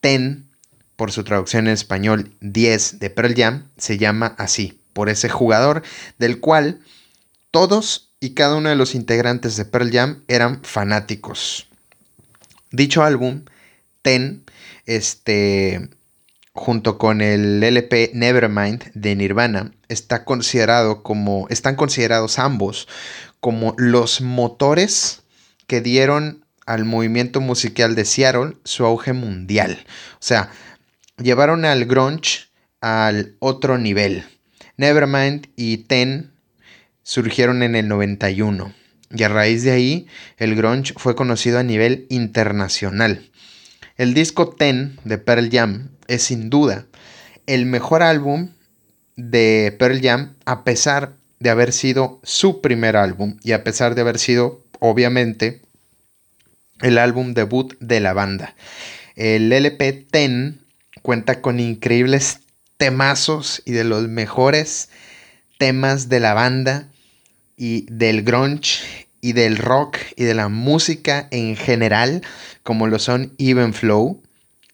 [0.00, 0.48] Ten,
[0.96, 5.82] por su traducción en español 10 de Pearl Jam, se llama así, por ese jugador
[6.18, 6.80] del cual
[7.52, 11.68] todos y cada uno de los integrantes de Pearl Jam eran fanáticos.
[12.72, 13.44] Dicho álbum,
[14.00, 14.44] Ten,
[14.86, 15.90] este,
[16.52, 22.88] junto con el LP Nevermind de Nirvana, está considerado como, están considerados ambos
[23.38, 25.22] como los motores
[25.66, 29.84] que dieron al movimiento musical de Seattle su auge mundial.
[30.14, 30.50] O sea,
[31.18, 32.48] llevaron al grunge
[32.80, 34.24] al otro nivel.
[34.76, 36.31] Nevermind y Ten
[37.02, 38.72] surgieron en el 91
[39.14, 40.06] y a raíz de ahí
[40.38, 43.30] el grunge fue conocido a nivel internacional.
[43.96, 46.86] El disco Ten de Pearl Jam es sin duda
[47.46, 48.50] el mejor álbum
[49.16, 54.02] de Pearl Jam a pesar de haber sido su primer álbum y a pesar de
[54.02, 55.60] haber sido obviamente
[56.80, 58.54] el álbum debut de la banda.
[59.16, 60.60] El LP Ten
[61.02, 62.40] cuenta con increíbles
[62.76, 64.88] temazos y de los mejores
[65.58, 66.88] temas de la banda
[67.56, 72.22] y del grunge y del rock y de la música en general,
[72.62, 74.22] como lo son Even Flow,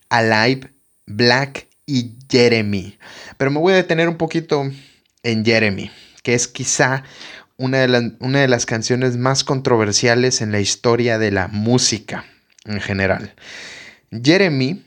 [0.09, 0.73] Alive,
[1.07, 2.99] Black y Jeremy.
[3.37, 4.71] Pero me voy a detener un poquito
[5.23, 5.91] en Jeremy,
[6.23, 7.05] que es quizá
[7.59, 12.25] una de, una de las canciones más controversiales en la historia de la música
[12.64, 13.35] en general.
[14.11, 14.83] Jeremy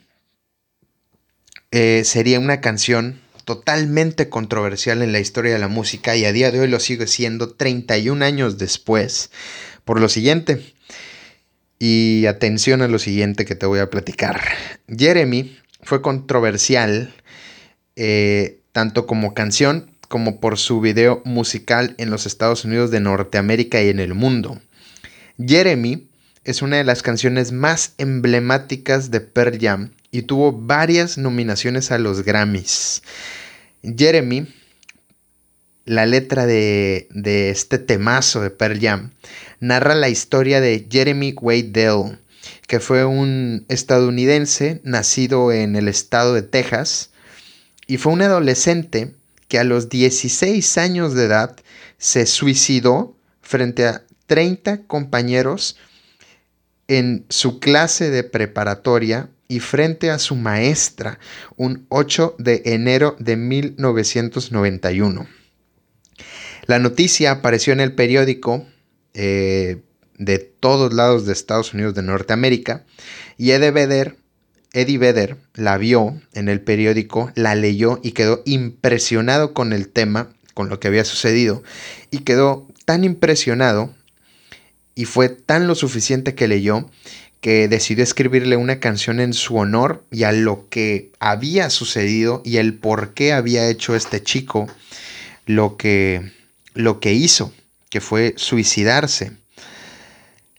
[1.69, 6.51] eh, sería una canción totalmente controversial en la historia de la música y a día
[6.51, 9.31] de hoy lo sigue siendo 31 años después.
[9.85, 10.73] Por lo siguiente,
[11.79, 14.39] y atención a lo siguiente que te voy a platicar.
[14.87, 17.11] Jeremy fue controversial
[17.95, 23.81] eh, tanto como canción como por su video musical en los Estados Unidos de Norteamérica
[23.81, 24.61] y en el mundo.
[25.43, 26.07] Jeremy
[26.43, 31.97] es una de las canciones más emblemáticas de Pearl Jam y tuvo varias nominaciones a
[31.97, 33.01] los Grammys.
[33.81, 34.47] Jeremy,
[35.85, 39.11] la letra de, de este temazo de Pearl Jam,
[39.59, 42.19] narra la historia de Jeremy Wade Dell,
[42.67, 47.11] que fue un estadounidense nacido en el estado de Texas
[47.87, 49.15] y fue un adolescente
[49.47, 51.55] que a los 16 años de edad
[51.97, 55.77] se suicidó frente a 30 compañeros
[56.87, 61.19] en su clase de preparatoria y frente a su maestra
[61.57, 65.27] un 8 de enero de 1991.
[66.67, 68.65] La noticia apareció en el periódico
[69.13, 69.81] eh,
[70.17, 72.85] de todos lados de Estados Unidos de Norteamérica
[73.37, 74.15] y Eddie Vedder,
[74.71, 80.29] Eddie Vedder la vio en el periódico, la leyó y quedó impresionado con el tema,
[80.53, 81.61] con lo que había sucedido
[82.09, 83.93] y quedó tan impresionado
[84.95, 86.89] y fue tan lo suficiente que leyó
[87.41, 92.57] que decidió escribirle una canción en su honor y a lo que había sucedido y
[92.57, 94.67] el por qué había hecho este chico
[95.47, 96.31] lo que,
[96.75, 97.51] lo que hizo
[97.89, 99.33] que fue suicidarse.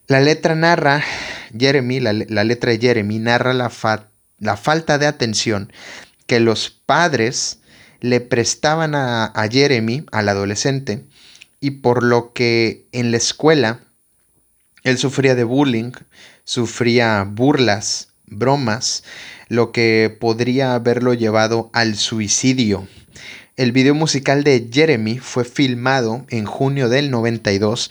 [0.09, 1.03] La letra narra,
[1.57, 3.71] Jeremy, la, letra de Jeremy narra la,
[4.39, 5.73] la, falta de atención
[6.27, 7.61] que los padres
[8.01, 11.07] le prestaban a Jeremy, al adolescente,
[11.61, 13.81] y por lo que en la escuela
[14.83, 15.93] él sufría de bullying,
[16.45, 19.05] sufría burlas, bromas,
[19.49, 22.89] lo que podría haberlo llevado al suicidio.
[23.57, 27.91] El video musical de Jeremy fue filmado en junio del 92,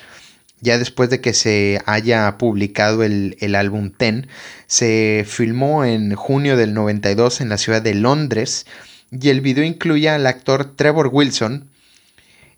[0.59, 4.27] ya después de que se haya publicado el, álbum Ten.
[4.67, 8.65] Se filmó en junio del 92 en la ciudad de Londres
[9.11, 11.69] y el video incluía al actor Trevor Wilson,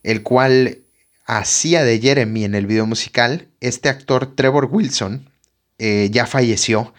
[0.04, 0.83] el cual
[1.26, 3.48] hacía de Jeremy en el video musical.
[3.60, 5.30] Este actor Trevor Wilson
[5.78, 6.94] eh, ya falleció.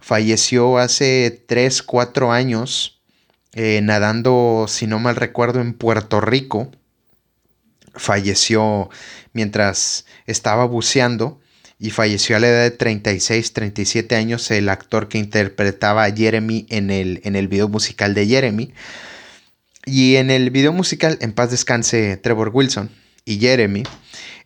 [0.00, 3.00] Falleció hace 3, 4 años
[3.52, 6.70] eh, nadando, si no mal recuerdo, en Puerto Rico.
[7.94, 8.90] Falleció
[9.32, 11.40] mientras estaba buceando
[11.78, 16.66] y falleció a la edad de 36, 37 años el actor que interpretaba a Jeremy
[16.70, 18.72] en el, en el video musical de Jeremy.
[19.84, 22.90] Y en el video musical, en paz descanse Trevor Wilson
[23.26, 23.82] y Jeremy.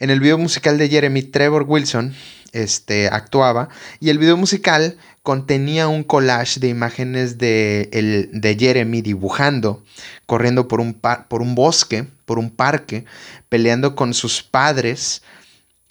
[0.00, 2.14] En el video musical de Jeremy, Trevor Wilson
[2.52, 3.68] este, actuaba
[4.00, 9.84] y el video musical contenía un collage de imágenes de, el, de Jeremy dibujando,
[10.26, 13.04] corriendo por un, por un bosque, por un parque,
[13.48, 15.22] peleando con sus padres,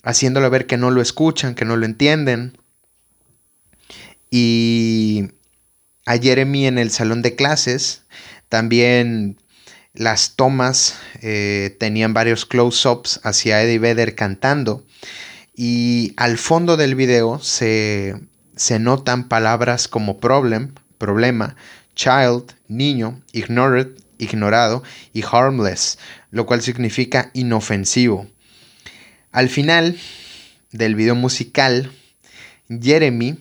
[0.04, 2.58] haciéndole ver que no lo escuchan, que no lo entienden.
[4.32, 5.30] Y
[6.08, 8.04] a Jeremy en el salón de clases,
[8.50, 9.38] también
[9.94, 14.86] las tomas eh, tenían varios close-ups hacia Eddie Vedder cantando.
[15.56, 18.16] Y al fondo del video se
[18.60, 21.56] se notan palabras como problem, problema,
[21.96, 25.98] child, niño, ignored, ignorado y harmless,
[26.30, 28.28] lo cual significa inofensivo.
[29.32, 29.98] Al final
[30.74, 31.90] del video musical,
[32.68, 33.38] Jeremy,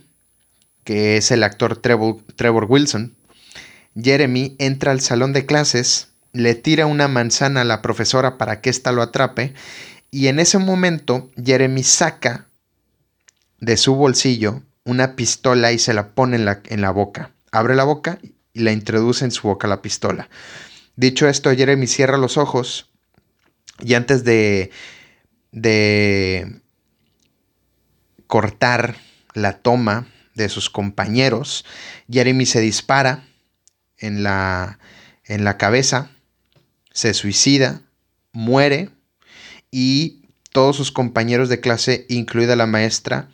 [0.85, 3.17] que es el actor Trevor, Trevor Wilson,
[4.01, 8.71] Jeremy entra al salón de clases, le tira una manzana a la profesora para que
[8.71, 9.55] ésta lo atrape
[10.11, 12.47] y en ese momento Jeremy saca
[13.61, 17.33] de su bolsillo una pistola y se la pone en la, en la boca.
[17.53, 18.19] Abre la boca
[18.53, 20.29] y la introduce en su boca la pistola.
[20.97, 22.91] Dicho esto, Jeremy cierra los ojos
[23.81, 24.71] y antes de,
[25.53, 26.61] de
[28.27, 28.97] cortar
[29.35, 31.65] la toma de sus compañeros,
[32.11, 33.25] Jeremy se dispara
[33.99, 34.79] en la,
[35.25, 36.11] en la cabeza,
[36.99, 37.83] se suicida,
[38.33, 38.91] muere
[39.71, 43.29] y todos sus compañeros de clase, incluida la maestra,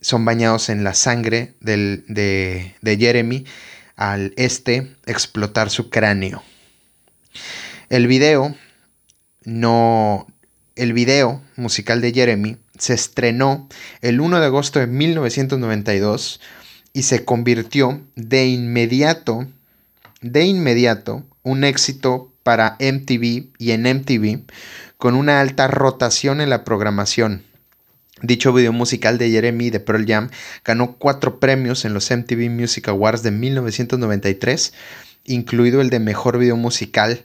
[0.00, 3.46] son bañados en la sangre de, Jeremy
[3.96, 6.44] al este explotar su cráneo.
[7.88, 8.54] El video
[9.42, 10.28] no.
[10.76, 13.68] El video musical de Jeremy se estrenó
[14.02, 16.40] el 1 de agosto de 1992
[16.92, 19.48] y se convirtió de inmediato,
[20.20, 24.44] de inmediato, un éxito para MTV y en MTV
[24.98, 27.42] con una alta rotación en la programación.
[28.22, 30.30] Dicho video musical de Jeremy de Pearl Jam
[30.64, 34.74] ganó cuatro premios en los MTV Music Awards de 1993
[35.24, 37.22] incluido el de mejor video musical,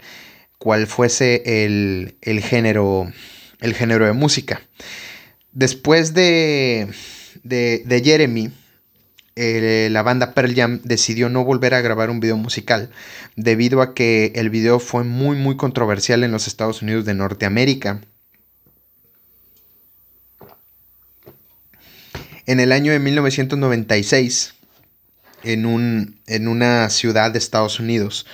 [0.57, 3.11] cual fuese el, género,
[3.59, 4.61] el género de música.
[5.51, 6.89] Después de,
[7.43, 8.51] de, Jeremy,
[9.37, 12.89] eh, la banda Pearl Jam decidió no volver a grabar un video musical
[13.35, 18.01] debido a que el video fue muy muy controversial en los Estados Unidos de Norteamérica.
[22.45, 24.53] En el año de 1996,
[25.43, 28.27] en, un, en una ciudad de Estados Unidos,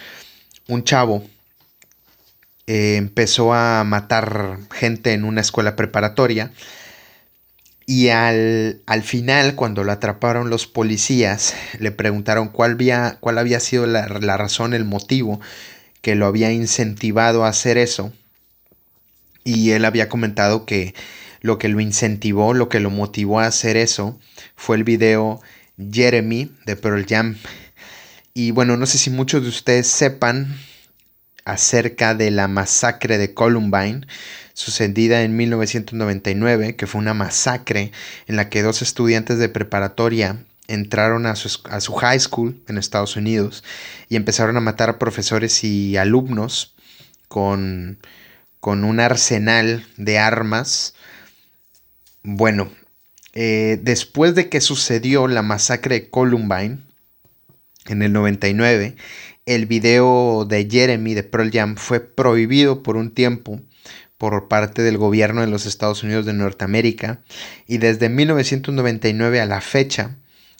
[0.67, 1.25] un chavo
[2.67, 6.51] eh, empezó a matar gente en una escuela preparatoria
[7.85, 13.85] y al, final, cuando lo atraparon los policías, le preguntaron cuál había, cuál había sido
[13.85, 15.41] la, la razón, el motivo
[16.01, 18.13] que lo había incentivado a hacer eso.
[19.43, 20.93] Y él había comentado que
[21.41, 24.19] lo que lo incentivó, lo que lo motivó a hacer eso,
[24.55, 25.41] fue el video
[25.91, 27.37] Jeremy de Pearl Jam.
[28.33, 30.55] Y bueno, no sé si muchos de ustedes sepan
[31.43, 34.05] acerca de la masacre de Columbine
[34.61, 37.91] sucedida en 1999, que fue una masacre
[38.27, 42.77] en la que dos estudiantes de preparatoria entraron a su, a su, high school en
[42.77, 43.63] Estados Unidos
[44.07, 46.73] y empezaron a matar a profesores y alumnos
[47.27, 47.97] con,
[48.59, 50.93] con un arsenal de armas.
[52.23, 52.71] Bueno,
[53.33, 56.79] eh, después de que sucedió la masacre de Columbine
[57.87, 58.95] en el 99,
[59.45, 63.59] el video de Jeremy de Pearl Jam fue prohibido por un tiempo
[64.21, 67.21] por parte del gobierno de los Estados Unidos de Norteamérica
[67.65, 70.15] y desde 1999 a la fecha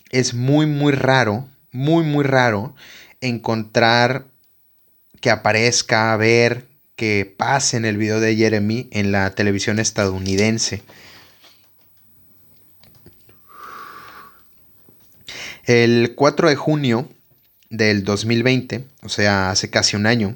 [0.10, 2.74] es muy muy raro, muy muy raro
[3.22, 4.26] encontrar
[5.20, 10.82] que aparezca, ver, que pase en el video de Jeremy en la televisión estadounidense.
[15.66, 17.08] El 4 de junio
[17.70, 20.36] del 2020, o sea, hace casi un año,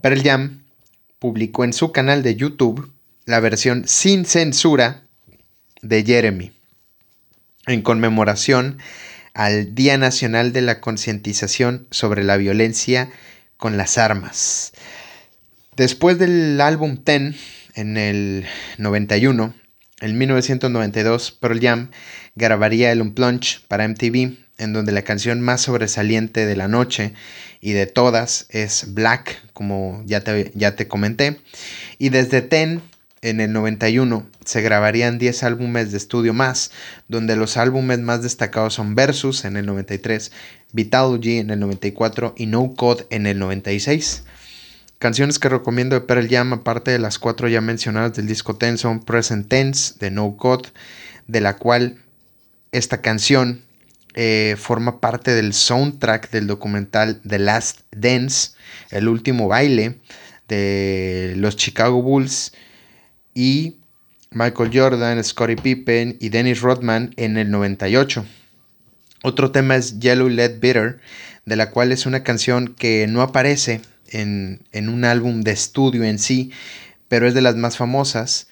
[0.00, 0.59] Pearl Jam
[1.20, 2.90] publicó en su canal de YouTube
[3.26, 5.04] la versión sin censura
[5.82, 6.50] de Jeremy,
[7.66, 8.78] en conmemoración
[9.34, 13.10] al Día Nacional de la Concientización sobre la Violencia
[13.56, 14.72] con las Armas.
[15.76, 17.36] Después del álbum Ten,
[17.74, 18.46] en el
[18.78, 19.54] 91,
[20.00, 21.90] en 1992, Pearl Jam
[22.34, 27.14] grabaría el Unplunge para MTV, en donde la canción más sobresaliente de la noche
[27.60, 31.40] y de todas es Black, como ya te, ya te comenté.
[31.98, 32.82] Y desde Ten,
[33.22, 36.70] en el 91, se grabarían 10 álbumes de estudio más,
[37.08, 40.30] donde los álbumes más destacados son Versus en el 93,
[40.72, 44.24] Vitalogy en el 94 y No Code en el 96.
[44.98, 48.76] Canciones que recomiendo de Pearl Jam, aparte de las cuatro ya mencionadas del disco Ten,
[48.76, 50.68] son Present Tense de No Code,
[51.26, 51.96] de la cual
[52.72, 53.62] esta canción
[54.14, 58.52] eh, forma parte del soundtrack del documental The Last Dance,
[58.90, 59.98] el último baile
[60.48, 62.52] de los Chicago Bulls
[63.34, 63.76] y
[64.32, 68.24] Michael Jordan, Scottie Pippen y Dennis Rodman en el 98.
[69.22, 71.00] Otro tema es Yellow Led Bitter,
[71.44, 76.18] de la cual es una canción que no aparece en, un álbum de estudio en
[76.18, 76.52] sí,
[77.08, 78.48] pero es de las más famosas.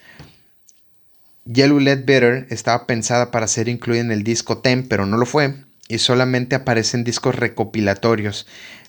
[1.51, 5.25] Yellow Led Bitter estaba pensada para ser incluida en el disco Ten, pero no lo
[5.25, 5.55] fue,
[5.89, 8.47] y solamente aparece en discos recopilatorios.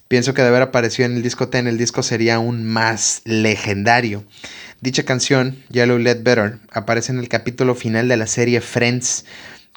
[0.10, 4.26] Pienso que de haber aparecido en el disco Ten, el disco sería aún más legendario.
[4.82, 9.24] Dicha canción, Yellow Led Better, aparece en el capítulo final de la serie Friends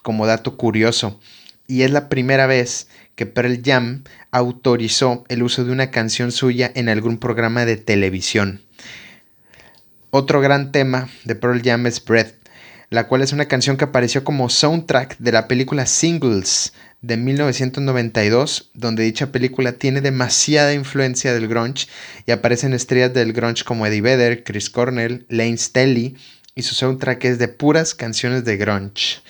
[0.02, 1.20] como dato curioso,
[1.68, 4.02] y es la primera vez que Pearl Jam
[4.32, 8.60] autorizó el uso de una canción suya en algún programa de televisión.
[10.10, 12.41] Otro gran tema de Pearl Jam es Breath,
[12.92, 18.70] la cual es una canción que apareció como soundtrack de la película Singles de 1992,
[18.74, 21.86] donde dicha película tiene demasiada influencia del grunge
[22.26, 26.18] y aparecen estrellas del grunge como Eddie Vedder, Chris Cornell, Lane Staley
[26.54, 29.22] y su soundtrack es de puras canciones de grunge.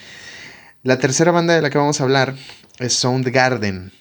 [0.83, 2.35] La tercera banda de la que vamos a hablar
[2.81, 3.93] es Soundgarden.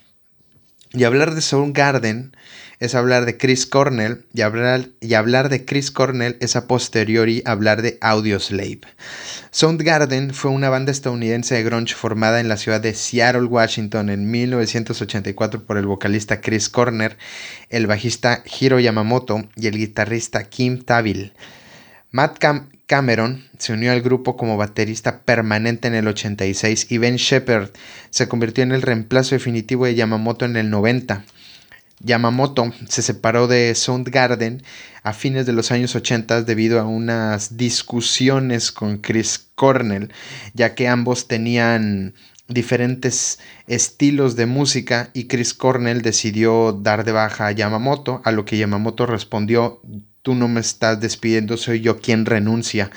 [0.94, 2.36] Y hablar de Soundgarden
[2.82, 8.00] es hablar de Chris Cornell y hablar, de Chris Cornell es a posteriori hablar de
[8.02, 8.82] Audioslave.
[9.52, 14.30] Soundgarden fue una banda estadounidense de grunge formada en la ciudad de Seattle, Washington en
[14.32, 17.18] 1984 por el vocalista Chris Cornell,
[17.70, 21.34] el bajista Hiro Yamamoto y el guitarrista Kim Tavil.
[22.10, 22.44] Matt
[22.88, 27.70] Cameron se unió al grupo como baterista permanente en el 86 y Ben Shepard
[28.10, 31.24] se convirtió en el reemplazo definitivo de Yamamoto en el 90.
[32.04, 34.64] Yamamoto se separó de Soundgarden
[35.04, 40.12] a fines de los años 80 debido a unas discusiones con Chris Cornell,
[40.54, 42.14] ya que ambos tenían
[42.48, 48.46] diferentes estilos de música y Chris Cornell decidió dar de baja a Yamamoto, a lo
[48.46, 49.82] que Yamamoto respondió,
[50.22, 52.92] tú no me estás despidiendo, soy yo quien renuncia.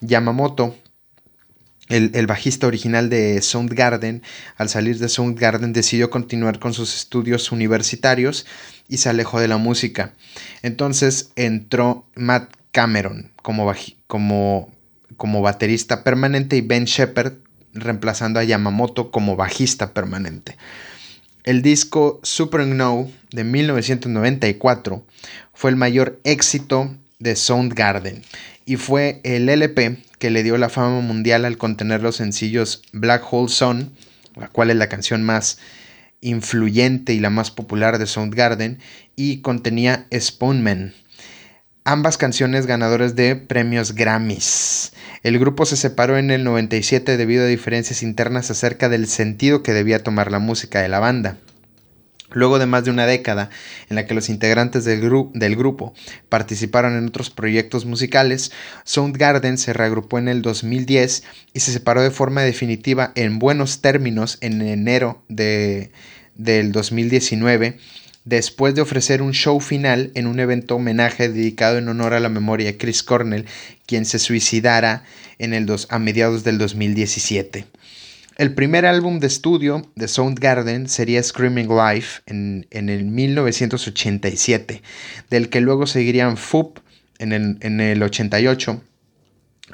[0.00, 0.76] Yamamoto,
[1.88, 4.22] el, bajista original de Soundgarden,
[4.56, 8.46] al salir de Soundgarden decidió continuar con sus estudios universitarios
[8.88, 10.14] y se alejó de la música.
[10.62, 13.70] Entonces entró Matt Cameron como,
[14.06, 14.72] como,
[15.16, 17.34] como baterista permanente y Ben Shepard
[17.74, 20.56] reemplazando a Yamamoto como bajista permanente.
[21.42, 25.04] El disco Super No de 1994
[25.52, 28.22] fue el mayor éxito de Soundgarden
[28.64, 33.24] y fue el LP que le dio la fama mundial al contener los sencillos Black
[33.30, 33.92] Hole Sun,
[34.36, 35.58] la cual es la canción más
[36.20, 38.78] influyente y la más popular de Soundgarden,
[39.16, 40.94] y contenía Spoonman,
[41.84, 44.92] ambas canciones ganadoras de premios Grammys.
[45.22, 49.72] El grupo se separó en el 97 debido a diferencias internas acerca del sentido que
[49.72, 51.38] debía tomar la música de la banda.
[52.34, 53.48] Luego de más de una década
[53.88, 55.94] en la que los integrantes del, grupo
[56.28, 58.52] participaron en otros proyectos musicales,
[58.84, 61.22] Soundgarden se reagrupó en el 2010
[61.54, 65.92] y se separó de forma definitiva en buenos términos en enero de,
[66.34, 67.78] del 2019
[68.24, 72.28] después de ofrecer un show final en un evento homenaje dedicado en honor a la
[72.28, 73.46] memoria de Chris Cornell,
[73.86, 75.04] quien se suicidara
[75.38, 77.66] en el a mediados del 2017.
[78.36, 84.82] El primer álbum de estudio de Soundgarden sería Screaming Life en, el 1987,
[85.30, 86.78] del que luego seguirían FUP
[87.20, 88.82] en el, en el 88,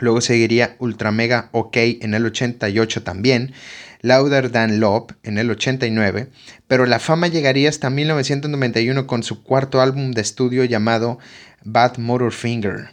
[0.01, 3.55] luego seguiría Ultra Mega OK en el 88 también,
[4.03, 6.29] Louder Than Love en el 89,
[6.67, 11.19] pero la fama llegaría hasta 1991 con su cuarto álbum de estudio llamado
[11.65, 12.91] Bad Motor Finger.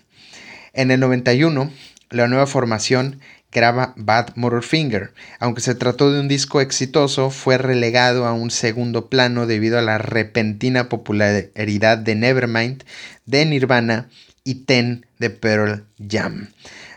[0.71, 1.71] En el 91,
[2.09, 3.19] la nueva formación
[3.51, 5.13] graba Bad Motor Finger.
[5.39, 9.81] Aunque se trató de un disco exitoso, fue relegado a un segundo plano debido a
[9.81, 12.83] la repentina popularidad de Nevermind,
[13.25, 14.09] de Nirvana
[14.43, 16.49] y Ten de Pearl Jam.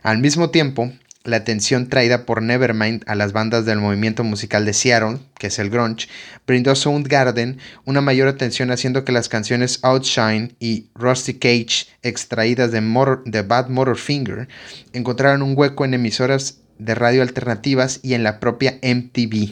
[0.02, 0.92] Al mismo tiempo,
[1.24, 5.58] la atención traída por Nevermind a las bandas del movimiento musical de Seattle, que es
[5.58, 6.08] el grunge,
[6.46, 12.72] brindó a Soundgarden una mayor atención haciendo que las canciones Outshine y Rusty Cage, extraídas
[12.72, 12.80] de,
[13.26, 14.48] de Bad Motor Finger,
[14.92, 19.50] encontraran un hueco en emisoras de radio alternativas y en la propia MTV.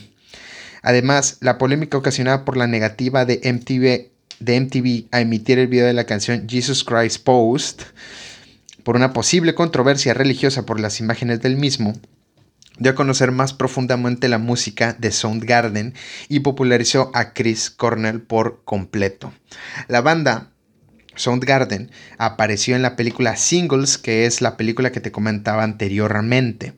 [0.82, 4.10] Además, la polémica ocasionada por la negativa de MTV,
[4.40, 7.82] de MTV a emitir el video de la canción Jesus Christ Post
[8.88, 11.92] por una posible controversia religiosa por las imágenes del mismo,
[12.78, 15.92] dio a conocer más profundamente la música de Soundgarden
[16.30, 19.34] y popularizó a Chris Cornell por completo.
[19.88, 20.52] La banda
[21.16, 26.72] Soundgarden apareció en la película Singles, que es la película que te comentaba anteriormente,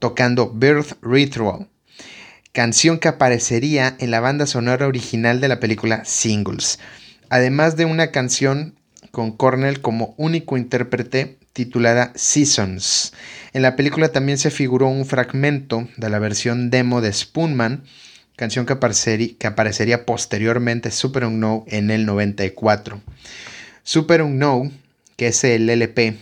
[0.00, 1.68] tocando Birth Ritual,
[2.50, 6.80] canción que aparecería en la banda sonora original de la película Singles,
[7.28, 8.74] además de una canción
[9.12, 13.14] con Cornell como único intérprete titulada Seasons.
[13.54, 17.84] En la película también se figuró un fragmento de la versión demo de Spoonman,
[18.36, 23.00] canción que aparecería, posteriormente Super Unknown en el 94.
[23.84, 24.72] Super Unknown,
[25.16, 26.18] que es el LP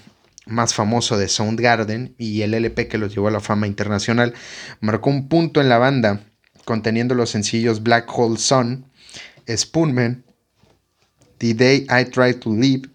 [0.46, 4.34] más famoso de Soundgarden y el LP que los llevó a la fama internacional,
[4.80, 6.20] marcó un punto en la banda
[6.66, 8.84] conteniendo los sencillos Black Hole Sun,
[9.48, 10.24] Spoonman,
[11.38, 12.92] The Day I Try to Live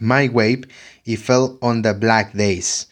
[0.00, 0.68] My Wave
[1.04, 2.88] y Fell on the Black Days.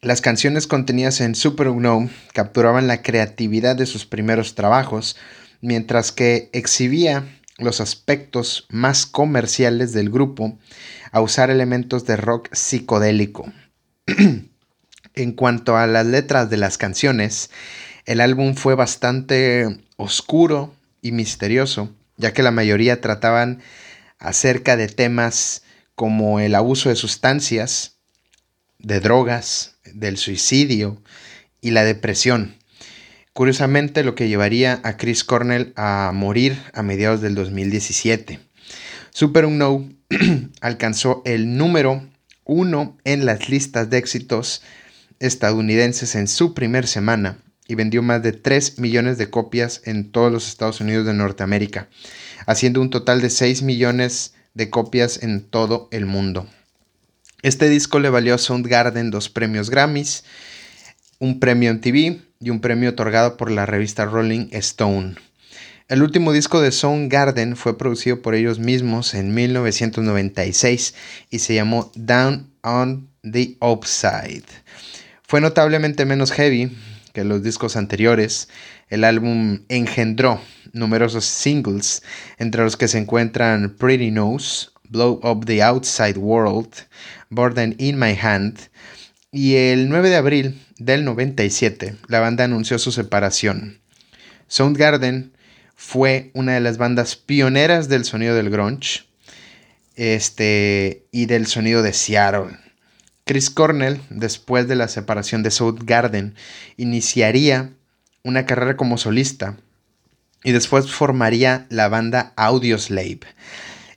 [0.00, 5.16] Las canciones contenidas en Super Unknown capturaban la creatividad de sus primeros trabajos,
[5.60, 7.24] mientras que exhibía
[7.58, 10.58] los aspectos más comerciales del grupo
[11.12, 13.52] a usar elementos de rock psicodélico.
[15.14, 17.50] en cuanto a las letras de las canciones,
[18.04, 23.60] el álbum fue bastante oscuro y misterioso, ya que la mayoría trataban
[24.18, 25.61] acerca de temas
[25.94, 27.98] como el abuso de sustancias,
[28.78, 31.02] de drogas, del suicidio
[31.60, 32.56] y la depresión.
[33.32, 38.40] Curiosamente, lo que llevaría a Chris Cornell a morir a mediados del 2017.
[39.10, 39.98] Super Unknown
[40.60, 42.06] alcanzó el número
[42.44, 44.62] uno en las listas de éxitos
[45.20, 47.38] estadounidenses en su primer semana
[47.68, 51.88] y vendió más de 3 millones de copias en todos los Estados Unidos de Norteamérica,
[52.46, 56.46] haciendo un total de 6 millones de copias en todo el mundo.
[57.42, 60.24] Este disco le valió a Soundgarden dos premios Grammys,
[61.18, 65.16] un premio MTV y un premio otorgado por la revista Rolling Stone.
[65.88, 70.94] El último disco de Soundgarden fue producido por ellos mismos en 1996
[71.30, 74.44] y se llamó Down on the Upside.
[75.22, 76.76] Fue notablemente menos heavy
[77.12, 78.48] que los discos anteriores.
[78.88, 80.40] El álbum engendró
[80.72, 82.02] numerosos singles,
[82.38, 86.74] entre los que se encuentran Pretty Nose, Blow Up the Outside World,
[87.30, 88.58] Burden in My Hand,
[89.30, 93.80] y el 9 de abril del 97 la banda anunció su separación.
[94.46, 95.32] Soundgarden
[95.74, 99.04] fue una de las bandas pioneras del sonido del grunge
[99.96, 102.58] este, y del sonido de Seattle.
[103.24, 106.34] Chris Cornell, después de la separación de Soundgarden,
[106.76, 107.72] iniciaría
[108.22, 109.56] una carrera como solista
[110.44, 113.20] y después formaría la banda Audioslave,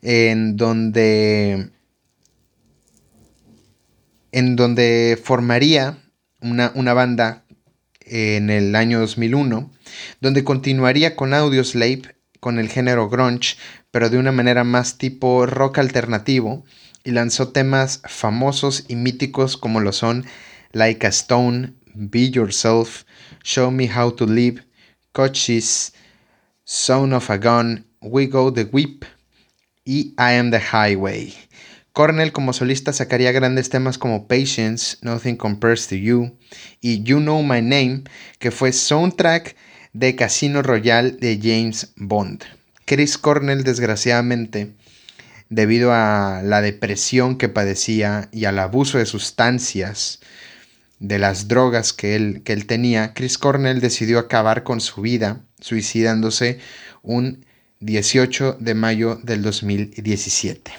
[0.02, 1.70] en donde
[4.32, 5.98] en donde formaría
[6.42, 7.46] una, una, banda
[8.02, 9.72] en el año 2001,
[10.20, 13.56] donde continuaría con Audioslave con el género grunge,
[13.92, 16.66] pero de una manera más tipo rock alternativo,
[17.06, 20.26] y lanzó temas famosos y míticos como lo son
[20.74, 23.04] Like a Stone, Be Yourself,
[23.44, 24.64] Show Me How to Live,
[25.14, 25.94] Coaches,
[26.68, 29.06] Son of a Gun, We Go the Whip
[29.86, 31.32] y I Am the Highway.
[31.94, 36.36] Cornell como solista sacaría grandes temas como Patience, Nothing Compares to You
[36.82, 38.06] y You Know My Name,
[38.40, 39.56] que fue soundtrack
[39.94, 42.44] de Casino Royale de James Bond.
[42.86, 44.74] Chris Cornell, desgraciadamente,
[45.50, 50.20] debido a la depresión que padecía y al abuso de sustancias,
[50.98, 55.46] de las drogas que él, que él tenía, Chris Cornell decidió acabar con su vida,
[55.66, 56.60] suicidándose
[57.02, 57.44] un
[57.80, 60.72] 18 de mayo del 2017.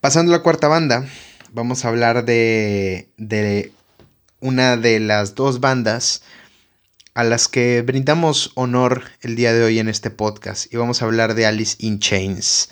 [0.00, 1.08] Pasando a la cuarta banda,
[1.52, 3.72] vamos a hablar de, de
[4.38, 6.22] una de las dos bandas
[7.14, 11.06] a las que brindamos honor el día de hoy en este podcast y vamos a
[11.06, 12.68] hablar de Alice in Chains.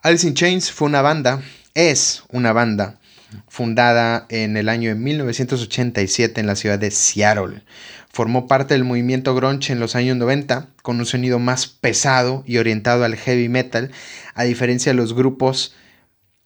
[0.00, 1.42] Alice in Chains fue una banda,
[1.74, 3.00] es una banda
[3.48, 7.62] fundada en el año de 1987 en la ciudad de Seattle.
[8.08, 12.56] Formó parte del movimiento grunge en los años 90 con un sonido más pesado y
[12.56, 13.90] orientado al heavy metal,
[14.34, 15.74] a diferencia de los grupos,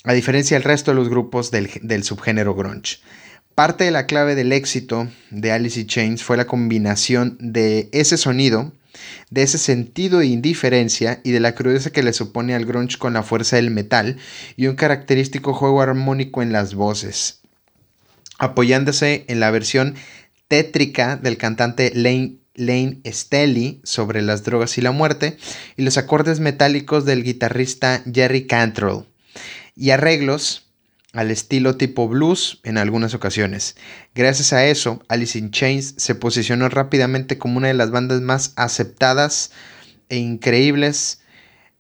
[0.04, 2.98] a diferencia del resto de los grupos del, del subgénero grunge.
[3.54, 8.16] Parte de la clave del éxito de Alice in Chains fue la combinación de ese
[8.16, 8.72] sonido,
[9.30, 13.12] de ese sentido de indiferencia y de la crudeza que le supone al grunge con
[13.12, 14.16] la fuerza del metal
[14.56, 17.40] y un característico juego armónico en las voces,
[18.38, 19.94] apoyándose en la versión
[20.48, 25.36] tétrica del cantante Lane, Lane Stelly sobre las drogas y la muerte
[25.76, 29.04] y los acordes metálicos del guitarrista Jerry Cantrell.
[29.76, 30.69] Y arreglos
[31.12, 33.76] al estilo tipo blues en algunas ocasiones.
[34.14, 38.52] Gracias a eso, Alice in Chains se posicionó rápidamente como una de las bandas más
[38.56, 39.50] aceptadas
[40.08, 41.20] e increíbles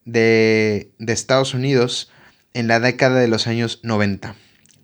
[0.04, 2.10] de, Estados Unidos
[2.54, 4.34] en la década de los años 90.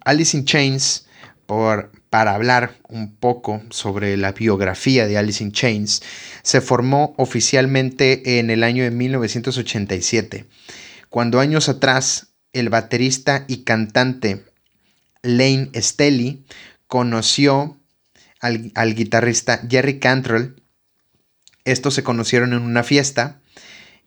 [0.04, 1.06] Alice in Chains,
[1.46, 6.02] por, para hablar un poco sobre la biografía de Alice in Chains,
[6.42, 10.46] se formó oficialmente en el año de 1987,
[11.10, 14.44] cuando años atrás el baterista y cantante
[15.22, 16.44] Lane Stelly
[16.86, 17.78] conoció
[18.40, 20.62] al, guitarrista Jerry Cantrell.
[21.64, 23.40] Estos se conocieron en una fiesta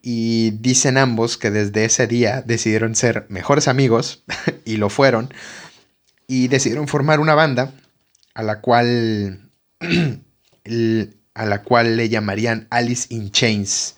[0.02, 4.24] y dicen ambos que desde ese día decidieron ser mejores amigos
[4.66, 5.34] y lo fueron
[6.26, 7.74] y decidieron formar una banda
[8.34, 9.50] a la cual
[11.34, 13.96] a la cual le llamarían Alice in Chains.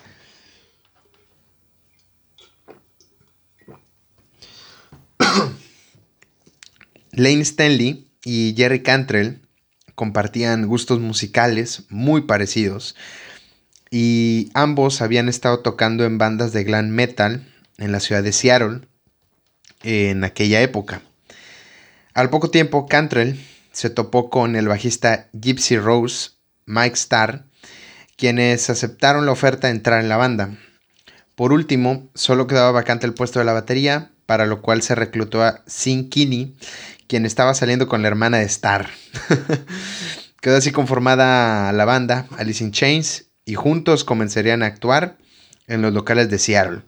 [7.11, 9.41] Lane Stanley y Jerry Cantrell
[9.95, 12.95] compartían gustos musicales muy parecidos
[13.89, 17.45] y ambos habían estado tocando en bandas de glam metal
[17.77, 18.81] en la ciudad de Seattle
[19.83, 21.01] en aquella época.
[22.13, 23.39] Al poco tiempo, Cantrell
[23.71, 26.31] se topó con el bajista Gypsy Rose,
[26.65, 27.45] Mike Starr,
[28.17, 30.57] quienes aceptaron la oferta de entrar en la banda.
[31.35, 35.43] Por último, solo quedaba vacante el puesto de la batería, para lo cual se reclutó
[35.43, 36.55] a Sin Kinney,
[37.07, 38.89] quien estaba saliendo con la hermana de Star.
[40.41, 45.17] Quedó así conformada la banda Alice in Chains y juntos comenzarían a actuar
[45.67, 46.83] en los locales de Seattle.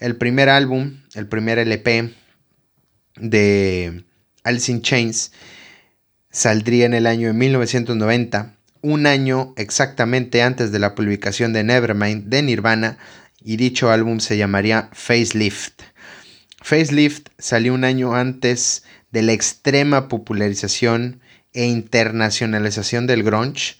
[0.00, 2.14] El primer álbum, el primer LP
[3.14, 4.04] de
[4.42, 5.30] Alice in Chains
[6.32, 12.24] saldría en el año de 1990, un año exactamente antes de la publicación de Nevermind
[12.24, 12.98] de Nirvana
[13.40, 15.87] y dicho álbum se llamaría Facelift.
[16.68, 21.22] Facelift salió un año antes de la extrema popularización
[21.54, 23.76] e internacionalización del grunge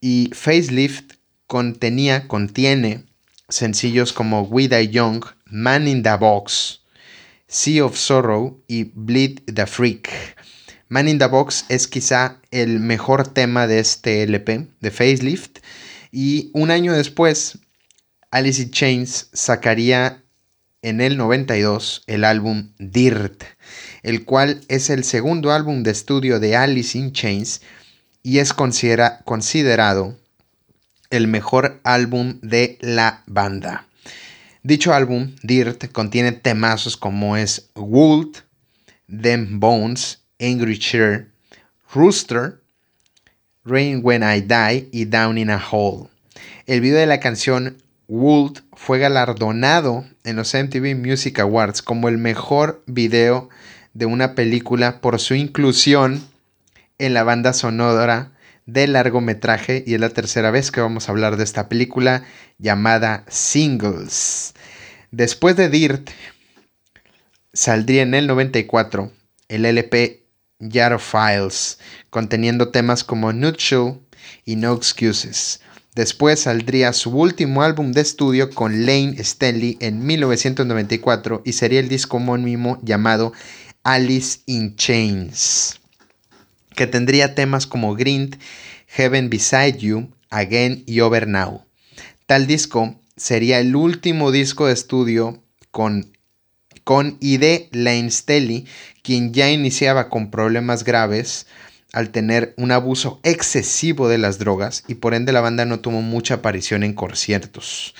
[0.00, 1.12] y Facelift
[1.46, 3.04] contenía, contiene
[3.50, 6.80] sencillos como We Die Young, Man in the Box,
[7.48, 10.08] Sea of Sorrow y Bleed the Freak.
[10.88, 15.58] Man in the Box es quizá el mejor tema de este LP, de Facelift.
[16.10, 17.58] Y un año después,
[18.30, 20.22] Alice in Chains sacaría
[20.86, 23.42] en el 92 el álbum Dirt,
[24.04, 27.60] el cual es el segundo álbum de estudio de Alice in Chains
[28.22, 30.16] y es considerado
[31.10, 33.88] el mejor álbum de la banda.
[34.62, 38.36] Dicho álbum, Dirt, contiene temazos como es Wood,
[39.08, 41.32] Them Bones, Angry Chair,
[41.92, 42.60] Rooster,
[43.64, 46.10] Rain When I Die y Down in a Hole.
[46.66, 52.18] El video de la canción Wood fue galardonado en los MTV Music Awards como el
[52.18, 53.48] mejor video
[53.94, 56.22] de una película por su inclusión
[56.98, 58.32] en la banda sonora
[58.64, 62.24] de largometraje y es la tercera vez que vamos a hablar de esta película
[62.58, 64.54] llamada Singles.
[65.10, 66.10] Después de Dirt,
[67.52, 69.12] saldría en el 94
[69.48, 70.26] el LP
[70.58, 71.78] Yard Files,
[72.10, 74.00] conteniendo temas como Nutshell
[74.44, 75.60] y No Excuses.
[75.96, 81.88] Después saldría su último álbum de estudio con Lane Stanley en 1994 y sería el
[81.88, 83.32] disco homónimo llamado
[83.82, 85.80] Alice in Chains,
[86.74, 88.36] que tendría temas como Grind,
[88.88, 91.64] Heaven Beside You, Again y Over Now.
[92.26, 96.14] Tal disco sería el último disco de estudio con,
[96.84, 98.66] con y de Lane Stanley,
[99.00, 101.46] quien ya iniciaba con problemas graves
[101.92, 106.02] al tener un abuso excesivo de las drogas y por ende la banda no tuvo
[106.02, 107.94] mucha aparición en conciertos.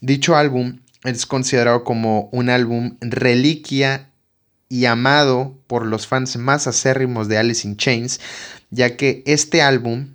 [0.00, 4.10] Dicho álbum es considerado como un álbum reliquia
[4.68, 8.20] y amado por los fans más acérrimos de Alice in Chains,
[8.70, 10.14] ya que este álbum,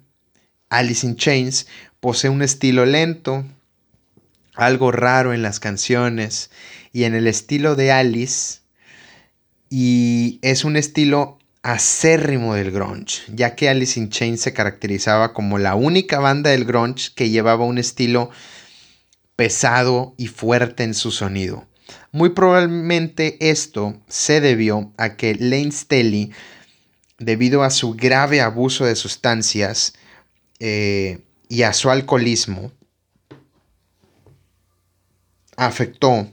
[0.70, 1.68] Alice in Chains,
[2.00, 3.46] posee un estilo lento,
[4.56, 6.52] algo raro en las canciones
[6.94, 8.60] y en el estilo de Alice,
[9.70, 15.58] y es un estilo acérrimo del grunge, ya que Alice in Chains se caracterizaba como
[15.58, 18.30] la única banda del grunge que llevaba un estilo
[19.36, 21.66] pesado y fuerte en su sonido.
[22.12, 26.32] Muy probablemente esto se debió a que Lane Staley,
[27.18, 29.96] debido a su grave abuso de sustancias
[30.60, 32.72] eh, y a su alcoholismo,
[35.58, 36.30] afectó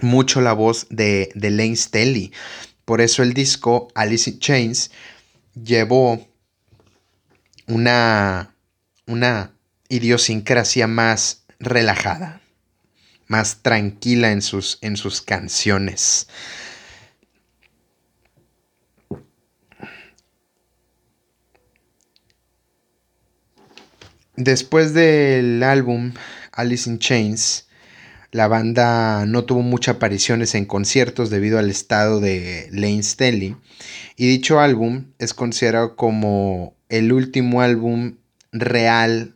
[0.00, 2.30] mucho la voz de, de Lane Staley,
[2.86, 4.92] por eso el disco Alice in Chains
[5.54, 6.26] llevó
[7.66, 8.54] una,
[9.06, 9.52] una
[9.88, 12.40] idiosincrasia más relajada,
[13.26, 16.28] más tranquila en sus, en sus canciones.
[24.36, 26.12] Después del álbum
[26.52, 27.65] Alice in Chains,
[28.32, 33.56] la banda no tuvo muchas apariciones en conciertos debido al estado de Lane Staley
[34.16, 38.16] y dicho álbum es considerado como el último álbum
[38.52, 39.34] real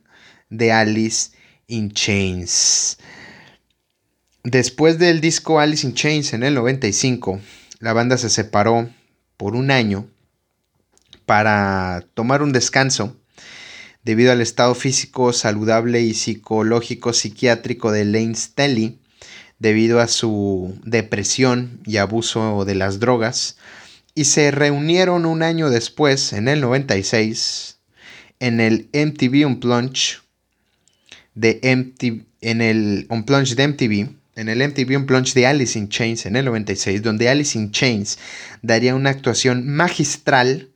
[0.49, 1.31] de Alice
[1.67, 2.97] in Chains.
[4.43, 7.39] Después del disco Alice in Chains en el 95,
[7.79, 8.89] la banda se separó
[9.37, 10.07] por un año
[11.25, 13.15] para tomar un descanso
[14.03, 18.99] debido al estado físico saludable y psicológico psiquiátrico de Lane Stanley,
[19.59, 23.57] debido a su depresión y abuso de las drogas,
[24.15, 27.77] y se reunieron un año después, en el 96,
[28.39, 30.17] en el MTV Unplugged
[31.35, 36.25] de MTV, en el Unplugged de MTV, en el MTV Unplugged de Alice in Chains
[36.25, 38.17] en el 96, donde Alice in Chains
[38.63, 40.70] daría una actuación magistral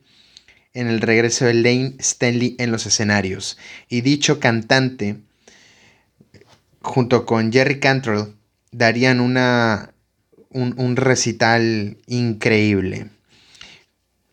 [0.76, 3.56] en el regreso de Lane Stanley en los escenarios.
[3.88, 5.16] Y dicho cantante,
[6.82, 8.34] junto con Jerry Cantrell,
[8.72, 9.94] darían una,
[10.50, 13.08] un, recital increíble.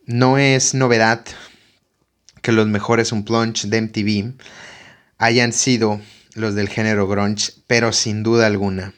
[0.05, 1.23] No es novedad
[2.41, 4.33] que los mejores Unplugged de MTV
[5.17, 6.01] hayan sido
[6.33, 8.93] los del género grunge, pero sin duda alguna.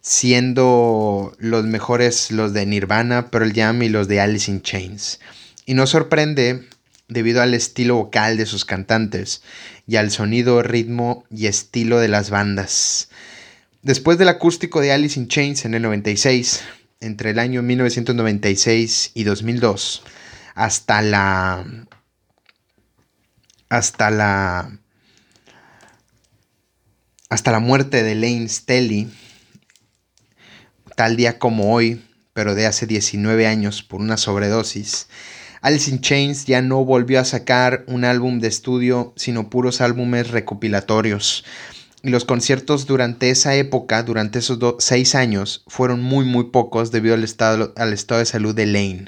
[0.00, 5.20] Siendo los mejores los de Nirvana, Pearl Jam y los de Alice in Chains.
[5.64, 6.68] Y no sorprende
[7.08, 9.42] debido al estilo vocal de sus cantantes
[9.86, 13.08] y al sonido, ritmo y estilo de las bandas.
[13.82, 16.62] Después del acústico de Alice in Chains en el 96,
[17.00, 20.04] entre el año 1996 y 2002,
[20.54, 21.66] hasta la
[23.68, 24.78] hasta la
[27.28, 29.10] hasta la muerte de Lane Stelly,
[30.96, 32.04] tal día como hoy,
[32.34, 35.08] pero de hace 19 años por una sobredosis,
[35.62, 40.30] Alice in Chains ya no volvió a sacar un álbum de estudio, sino puros álbumes
[40.30, 41.44] recopilatorios.
[42.02, 47.14] Y los conciertos durante esa época, durante esos seis años, fueron muy muy pocos debido
[47.14, 49.04] al estado, al estado de salud de Lane.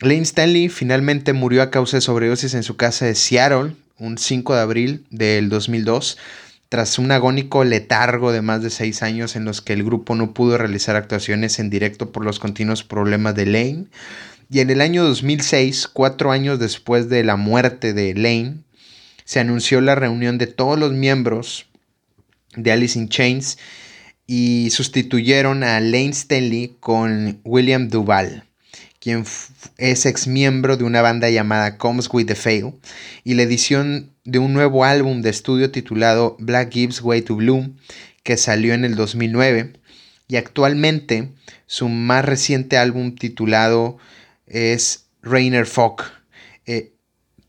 [0.00, 4.54] Lane Stanley finalmente murió a causa de sobredosis en su casa de Seattle un 5
[4.54, 6.18] de abril del 2002
[6.68, 10.34] tras un agónico letargo de más de seis años en los que el grupo no
[10.34, 13.86] pudo realizar actuaciones en directo por los continuos problemas de Lane.
[14.48, 18.58] Y en el año 2006, cuatro años después de la muerte de Lane,
[19.24, 21.66] se anunció la reunión de todos los miembros
[22.54, 23.58] de Alice in Chains
[24.26, 28.44] y sustituyeron a Lane Stanley con William Duval,
[29.00, 29.24] quien
[29.78, 32.74] es ex miembro de una banda llamada Comes With The Fail,
[33.24, 37.76] y la edición de un nuevo álbum de estudio titulado Black Gives Way to Bloom,
[38.22, 39.72] que salió en el 2009,
[40.28, 41.30] y actualmente
[41.66, 43.98] su más reciente álbum titulado
[44.46, 46.04] es Rainer Folk,
[46.66, 46.92] eh,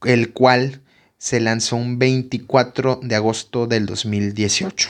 [0.04, 0.82] el cual
[1.18, 4.90] se lanzó un 24 de agosto del 2018.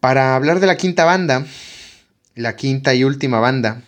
[0.00, 1.46] Para hablar de la quinta banda,
[2.34, 3.82] la quinta y última banda,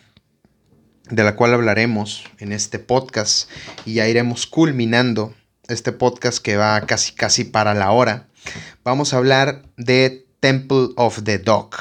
[1.11, 3.51] de la cual hablaremos en este podcast
[3.85, 5.35] y ya iremos culminando
[5.69, 8.29] este podcast que va casi casi para la hora,
[8.85, 11.77] vamos a hablar de Temple of the Dog.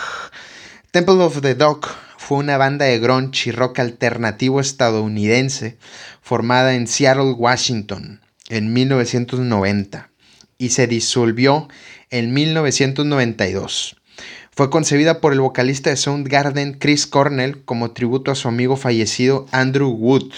[0.92, 1.88] Temple of the Dog
[2.26, 5.78] fue una banda de grunge y rock alternativo estadounidense
[6.24, 8.20] formada en Seattle, Washington,
[8.50, 10.10] en 1990
[10.58, 11.68] y se disolvió
[12.10, 13.98] en 1992.
[14.50, 19.46] Fue concebida por el vocalista de Soundgarden Chris Cornell como tributo a su amigo fallecido
[19.52, 20.32] Andrew Wood,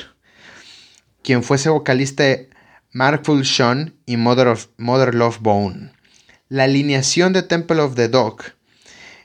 [1.23, 2.49] quien fuese vocalista de
[2.91, 5.93] Markful Sean y Mother, of, Mother Love Bone.
[6.49, 8.41] La alineación de Temple of the Dog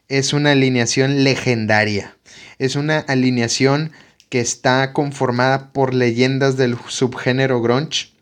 [0.06, 2.16] es una alineación legendaria.
[2.62, 3.90] Es una alineación
[4.28, 8.12] que está conformada por leyendas del subgénero grunge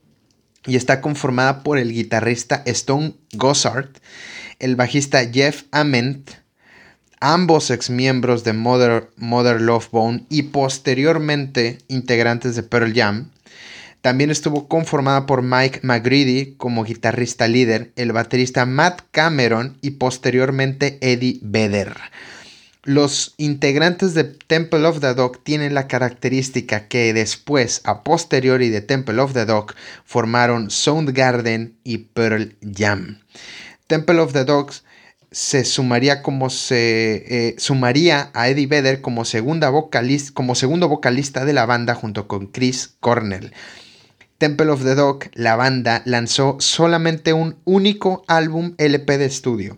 [0.64, 3.91] y está conformada por el guitarrista Stone Gossard,
[4.59, 6.30] el bajista Jeff Ament,
[7.20, 13.32] ambos ex miembros de Mother, Mother Love Bone y posteriormente integrantes de Pearl Jam,
[14.01, 20.97] también estuvo conformada por Mike McGreedy como guitarrista líder, el baterista Matt Cameron y posteriormente
[21.03, 21.95] Eddie Vedder.
[22.83, 28.81] Los integrantes de Temple of the Dog tienen la característica que después, a posteriori de
[28.81, 29.74] Temple of the Dog,
[30.07, 33.20] formaron Soundgarden y Pearl Jam.
[33.87, 34.83] Temple of the Dogs
[35.31, 41.45] se sumaría como se eh, sumaría a Eddie Vedder como segunda vocalista, como segundo vocalista
[41.45, 43.53] de la banda junto con Chris Cornell.
[44.39, 49.76] Temple of the Dog, la banda lanzó solamente un único álbum LP de estudio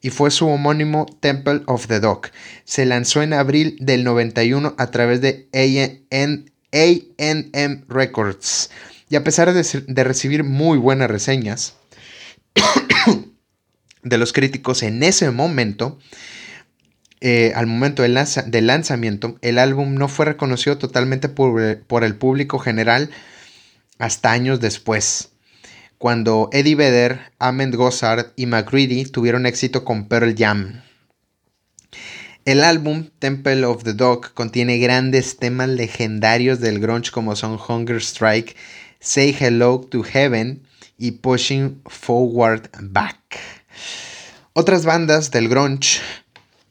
[0.00, 2.30] y fue su homónimo Temple of the Dog.
[2.64, 8.70] Se lanzó en abril del 91 a través de AM Records
[9.10, 11.74] y a pesar de, recibir muy buenas reseñas
[14.02, 15.98] de los críticos en ese momento,
[17.20, 18.14] eh, al momento del,
[18.66, 23.10] lanzamiento, el álbum no fue reconocido totalmente por, por el público general
[23.98, 25.30] hasta años después,
[25.98, 30.82] cuando Eddie Vedder, Ahmed Gossard y McCready tuvieron éxito con Pearl Jam.
[32.44, 38.00] El álbum Temple of the Dog contiene grandes temas legendarios del grunge como son Hunger
[38.00, 38.56] Strike,
[39.00, 40.62] Say Hello to Heaven
[40.96, 43.38] y Pushing Forward Back.
[44.54, 46.00] Otras bandas del grunge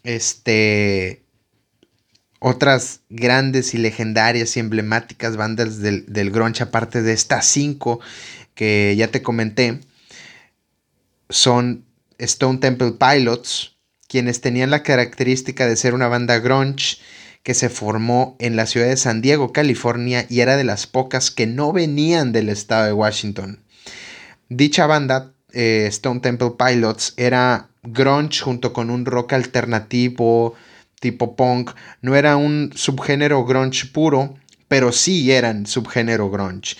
[0.07, 1.21] este,
[2.39, 7.99] otras grandes y legendarias y emblemáticas bandas del, del grunge, aparte de estas cinco
[8.58, 9.80] que ya te comenté,
[11.30, 11.86] son
[12.18, 13.78] Stone Temple Pilots,
[14.08, 16.97] quienes tenían la característica de ser una banda grunge
[17.43, 21.32] que se formó en la ciudad de San Diego, California, y era de las pocas
[21.32, 23.60] que no venían del estado de Washington.
[24.49, 30.55] Dicha banda, eh, Stone Temple Pilots, era grunge junto con un rock alternativo,
[30.99, 34.36] tipo punk, no era un subgénero grunge puro,
[34.68, 36.76] pero sí eran subgénero grunge.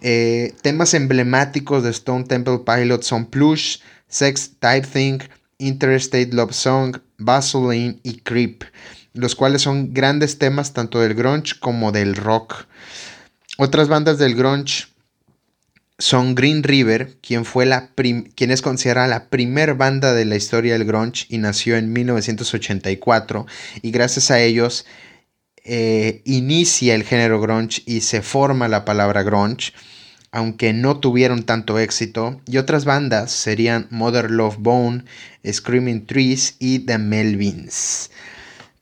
[0.00, 3.78] Eh, temas emblemáticos de Stone Temple Pilots son Plush,
[4.08, 5.18] Sex Type Thing,
[5.58, 8.64] Interstate Love Song, Vaseline y Creep,
[9.12, 12.66] los cuales son grandes temas tanto del grunge como del rock.
[13.58, 14.86] Otras bandas del grunge
[15.98, 20.86] son Green River, quien, fue la es considerada la primer banda de la historia del
[20.86, 23.46] grunge y nació en 1984
[23.82, 24.86] y gracias a ellos
[25.64, 29.72] eh, inicia el género grunge y se forma la palabra grunge,
[30.32, 32.40] aunque no tuvieron tanto éxito.
[32.46, 35.04] Y otras bandas serían Mother Love Bone,
[35.46, 38.10] Screaming Trees y The Melvins.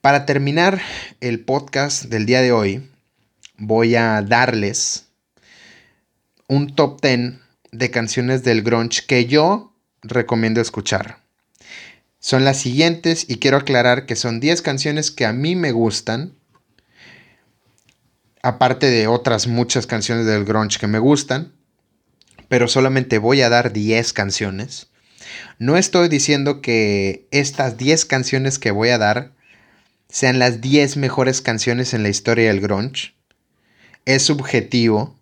[0.01, 0.81] Para terminar
[1.21, 2.89] el podcast del día de hoy,
[3.57, 5.07] voy a darles
[6.47, 7.35] un top 10
[7.73, 9.73] de canciones del grunge que yo
[10.03, 11.19] recomiendo escuchar.
[12.21, 16.35] Son las siguientes y quiero aclarar que son 10 canciones que a mí me gustan.
[18.43, 21.53] Aparte de otras muchas canciones del grunge que me gustan,
[22.49, 24.89] pero solamente voy a dar 10 canciones.
[25.59, 29.33] No estoy diciendo que estas 10 canciones que voy a dar
[30.09, 33.15] sean las 10 mejores canciones en la historia del grunge.
[34.05, 35.17] Es subjetivo.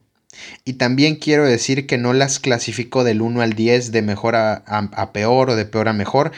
[0.64, 5.11] Y también quiero decir que no las clasifico del 1 al 10 de mejor a,
[5.12, 6.33] peor o de peor a mejor.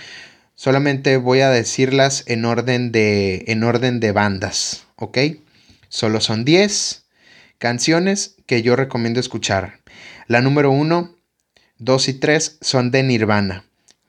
[0.55, 5.19] Solamente voy a decirlas en orden de, en orden de bandas, ¿ok?
[5.89, 7.07] Solo son 10
[7.59, 9.81] canciones que yo recomiendo escuchar.
[10.27, 11.17] La número 1,
[11.79, 13.65] 2 y 3 son de Nirvana.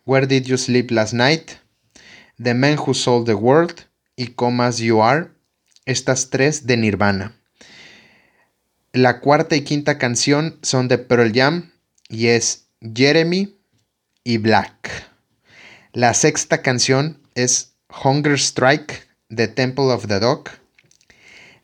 [0.05, 1.51] Where Did You Sleep Last Night?
[2.41, 5.29] The Man Who Sold the World y Come As You Are.
[5.85, 7.35] Estas tres de Nirvana.
[8.91, 11.71] La cuarta y quinta canción son de Pearl Jam
[12.07, 13.55] y es Jeremy
[14.23, 15.09] y Black.
[15.93, 17.73] La sexta canción es
[18.03, 20.49] Hunger Strike de Temple of the Dog.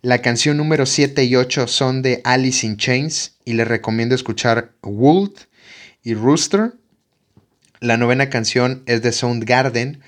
[0.05, 4.71] La canción número 7 y 8 son de Alice in Chains y les recomiendo escuchar
[4.83, 5.31] Wood
[6.03, 6.73] y Rooster.
[7.79, 10.03] La novena canción es de Soundgarden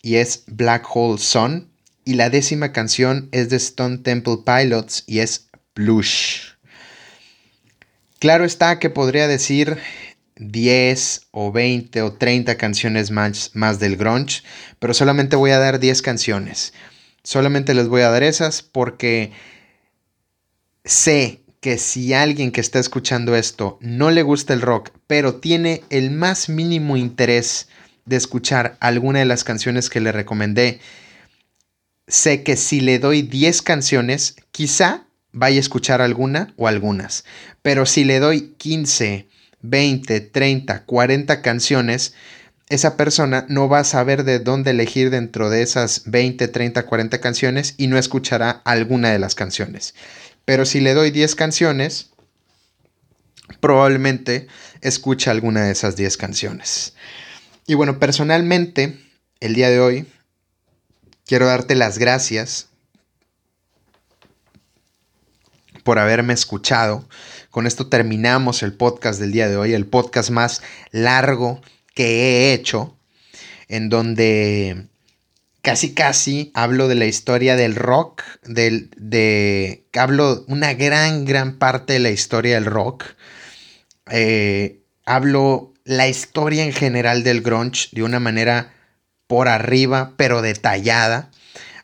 [0.00, 1.68] y es Black Hole Sun.
[2.06, 6.52] Y la décima canción es de Stone Temple Pilots y es Blush.
[8.18, 9.76] Claro está que podría decir
[10.36, 14.42] 10 o 20 o 30 canciones más, más del grunge,
[14.78, 16.72] pero solamente voy a dar 10 canciones.
[17.26, 19.32] Solamente les voy a dar esas porque
[20.84, 25.82] sé que si alguien que está escuchando esto no le gusta el rock, pero tiene
[25.90, 27.66] el más mínimo interés
[28.04, 30.78] de escuchar alguna de las canciones que le recomendé,
[32.06, 37.24] sé que si le doy 10 canciones, quizá vaya a escuchar alguna o algunas.
[37.60, 39.26] Pero si le doy 15,
[39.62, 42.14] 20, 30, 40 canciones,
[42.68, 47.20] esa persona no va a saber de dónde elegir dentro de esas 20, 30, 40
[47.20, 49.94] canciones y no escuchará alguna de las canciones.
[50.44, 52.10] Pero si le doy 10 canciones,
[53.60, 54.48] probablemente
[54.80, 56.94] escuche alguna de esas 10 canciones.
[57.66, 58.98] Y bueno, personalmente,
[59.40, 60.06] el día de hoy,
[61.24, 62.68] quiero darte las gracias
[65.84, 67.08] por haberme escuchado.
[67.50, 71.60] Con esto terminamos el podcast del día de hoy, el podcast más largo
[71.96, 72.98] que he hecho,
[73.68, 74.86] en donde
[75.62, 81.94] casi casi hablo de la historia del rock, del, de, hablo una gran, gran parte
[81.94, 83.04] de la historia del rock.
[84.10, 88.74] Eh, hablo la historia en general del grunge de una manera
[89.26, 91.30] por arriba, pero detallada.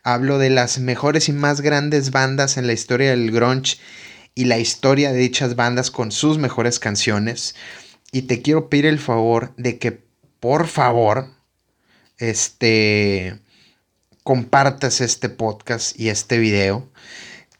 [0.04, 3.78] Hablo de las mejores y más grandes bandas en la historia del grunge
[4.34, 7.54] y la historia de dichas bandas con sus mejores canciones
[8.12, 10.01] y te quiero pedir el favor de que
[10.42, 11.28] por favor
[12.18, 13.38] este
[14.24, 16.88] compartas este podcast y este video.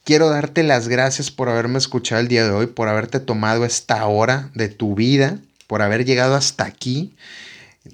[0.03, 4.05] Quiero darte las gracias por haberme escuchado el día de hoy, por haberte tomado esta
[4.05, 7.15] hora de tu vida, por haber llegado hasta aquí.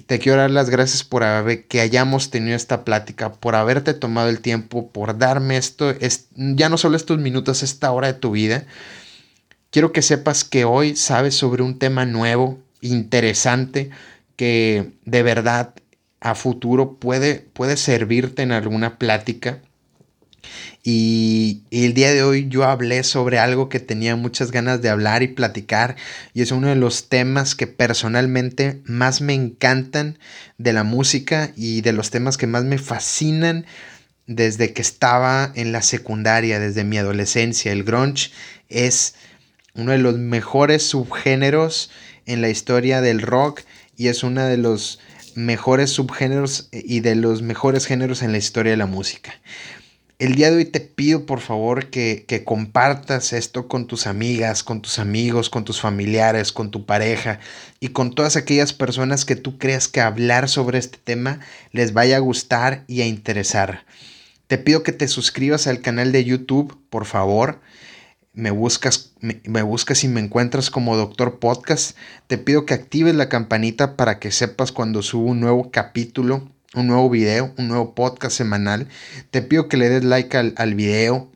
[0.07, 4.29] Te quiero dar las gracias por haber, que hayamos tenido esta plática, por haberte tomado
[4.29, 8.31] el tiempo, por darme esto, es, ya no solo estos minutos, esta hora de tu
[8.31, 8.65] vida.
[9.69, 13.91] Quiero que sepas que hoy sabes sobre un tema nuevo, interesante,
[14.39, 15.73] que de verdad
[16.21, 19.59] a futuro puede, puede servirte en alguna plática.
[20.81, 24.87] Y, y, el día de hoy yo hablé sobre algo que tenía muchas ganas de
[24.87, 25.97] hablar y platicar
[26.33, 30.17] y es uno de los temas que personalmente más me encantan
[30.57, 33.65] de la música y de los temas que más me fascinan
[34.25, 37.73] desde que estaba en la secundaria, desde mi adolescencia.
[37.73, 38.31] El grunge
[38.69, 39.15] es
[39.73, 41.91] uno de los mejores subgéneros
[42.25, 43.63] en la historia del rock
[43.99, 44.99] y es uno de los
[45.35, 49.33] mejores subgéneros y de los mejores géneros en la historia de la música.
[50.19, 54.63] El día de hoy te pido por favor que, que, compartas esto con tus amigas,
[54.63, 57.41] con tus amigos, con tus familiares, con tu pareja
[57.81, 61.41] y con todas aquellas personas que tú creas que hablar sobre este tema
[61.73, 63.85] les vaya a gustar y a interesar.
[64.47, 67.59] Te pido que te suscribas al canal de YouTube, por favor
[68.39, 71.95] me buscas, me, buscas y me encuentras como Doctor Podcast,
[72.27, 76.87] te pido que actives la campanita para que sepas cuando subo un nuevo capítulo, un
[76.87, 78.87] nuevo video, un nuevo podcast semanal.
[79.31, 81.29] Te pido que le des like al, al video,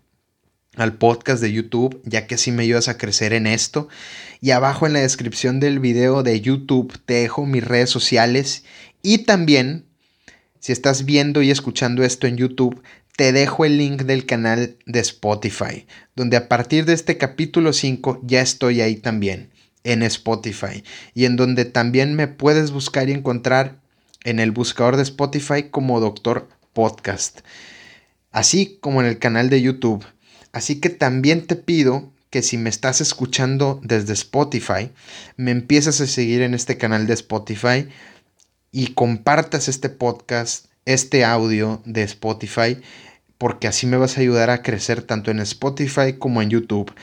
[0.75, 3.89] al podcast de YouTube, ya que así me ayudas a crecer en esto.
[4.39, 8.63] Y abajo en la descripción del video de YouTube te dejo mis redes sociales
[9.01, 9.85] y también,
[10.59, 12.81] si estás viendo y escuchando esto en YouTube,
[13.15, 15.85] te dejo el link del canal de Spotify,
[16.15, 19.51] donde a partir de este capítulo 5 ya estoy ahí también,
[19.83, 20.83] en Spotify,
[21.13, 23.79] y en donde también me puedes buscar y encontrar
[24.23, 27.41] en el buscador de Spotify como Doctor Podcast,
[28.31, 30.05] así como en el canal de YouTube.
[30.51, 34.91] Así que también te pido que si me estás escuchando desde Spotify,
[35.37, 37.87] me empieces a seguir en este canal de Spotify
[38.71, 42.77] y compartas este podcast, este audio de Spotify,
[43.37, 46.93] porque así me vas a ayudar a crecer tanto en Spotify como en YouTube.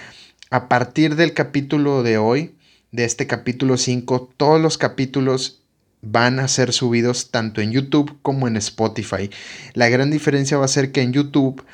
[0.51, 2.55] A partir del capítulo de hoy,
[2.93, 5.61] de este capítulo 5, todos los capítulos
[6.03, 9.31] van a ser subidos tanto en YouTube como en Spotify.
[9.75, 11.65] La gran diferencia va a ser que en YouTube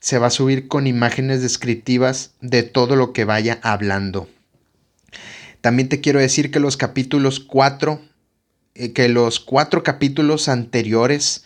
[0.00, 4.28] se va a subir con imágenes descriptivas de todo lo que vaya hablando.
[5.60, 8.06] También te quiero decir que los capítulos 4, eh,
[8.94, 11.44] que los cuatro capítulos anteriores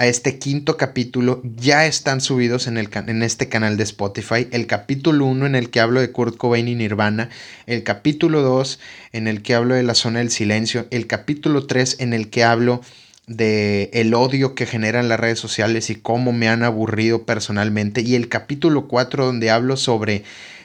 [0.00, 4.48] a este quinto capítulo ya están subidos en, el, en este canal de Spotify.
[4.50, 7.28] El capítulo 1 en el que hablo de Kurt Cobain y Nirvana.
[7.66, 8.80] El capítulo 2
[9.12, 10.86] en el que hablo de la zona del silencio.
[10.90, 12.80] El capítulo 3 en el que hablo
[13.26, 18.00] de el odio que generan las redes sociales y cómo me han aburrido personalmente.
[18.00, 20.24] Y el capítulo 4 donde hablo sobre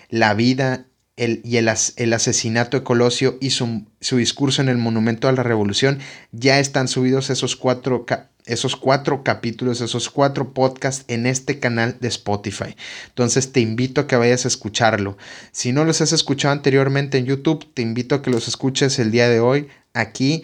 [0.10, 0.86] la vida
[1.18, 5.32] el, y el, el, asesinato de Colosio y su, su, discurso en el Monumento a
[5.32, 6.00] la Revolución.
[6.32, 8.06] Ya están subidos esos cuatro
[8.46, 12.76] esos cuatro capítulos, esos cuatro podcasts en este canal de Spotify.
[13.08, 15.18] Entonces te invito a que vayas a escucharlo.
[15.52, 19.12] Si no los has escuchado anteriormente en YouTube, te invito a que los escuches el
[19.12, 20.44] día de hoy aquí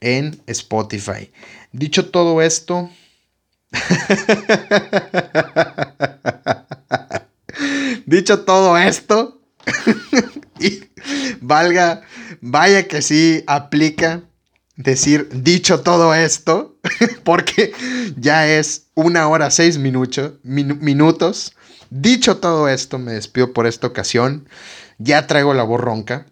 [0.00, 1.32] en Spotify.
[1.72, 2.88] Dicho todo esto,
[8.06, 9.39] dicho todo esto,
[10.60, 10.84] y
[11.40, 12.02] valga,
[12.40, 14.22] vaya que sí aplica
[14.76, 16.78] decir dicho todo esto,
[17.24, 17.72] porque
[18.16, 21.52] ya es una hora seis minutos.
[21.90, 24.48] Dicho todo esto, me despido por esta ocasión.
[24.98, 26.26] Ya traigo la voz ronca.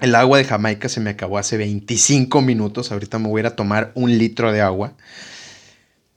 [0.00, 2.90] El agua de Jamaica se me acabó hace 25 minutos.
[2.90, 4.94] Ahorita me voy a ir a tomar un litro de agua.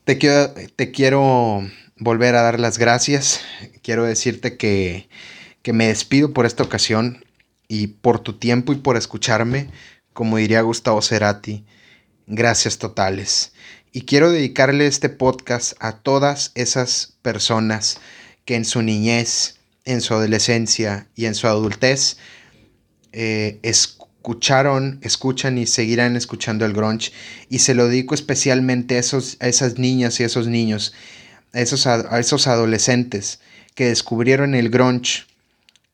[0.06, 1.62] Te quiero, te quiero
[1.98, 3.42] volver a dar las gracias.
[3.84, 5.08] Quiero decirte que,
[5.64, 7.26] que me despido por esta ocasión
[7.68, 9.70] y por tu tiempo y por escucharme
[10.14, 11.66] como diría Gustavo Cerati,
[12.28, 13.52] gracias totales.
[13.92, 18.00] Y quiero dedicarle este podcast a todas esas personas
[18.46, 19.56] que en su niñez,
[19.86, 22.18] en su adolescencia y en su adultez
[23.12, 27.12] eh, escucharon, escuchan y seguirán escuchando el grunge.
[27.50, 30.94] Y se lo dedico especialmente a, esos, a esas niñas y a esos niños,
[31.54, 33.40] a esos, a esos adolescentes
[33.76, 35.26] que descubrieron el grunge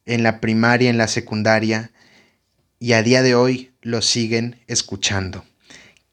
[0.10, 1.92] en la primaria, en la secundaria,
[2.80, 5.46] y a día de hoy lo siguen escuchando.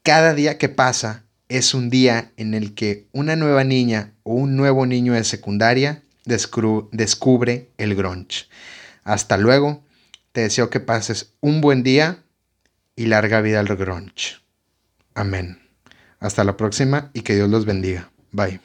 [0.03, 4.55] Cada día que pasa es un día en el que una nueva niña o un
[4.55, 8.45] nuevo niño de secundaria descubre el grunge.
[9.03, 9.83] Hasta luego,
[10.31, 12.23] te deseo que pases un buen día
[12.95, 14.35] y larga vida al grunge.
[15.15, 15.59] Amén.
[16.19, 18.11] Hasta la próxima y que Dios los bendiga.
[18.31, 18.59] Bye.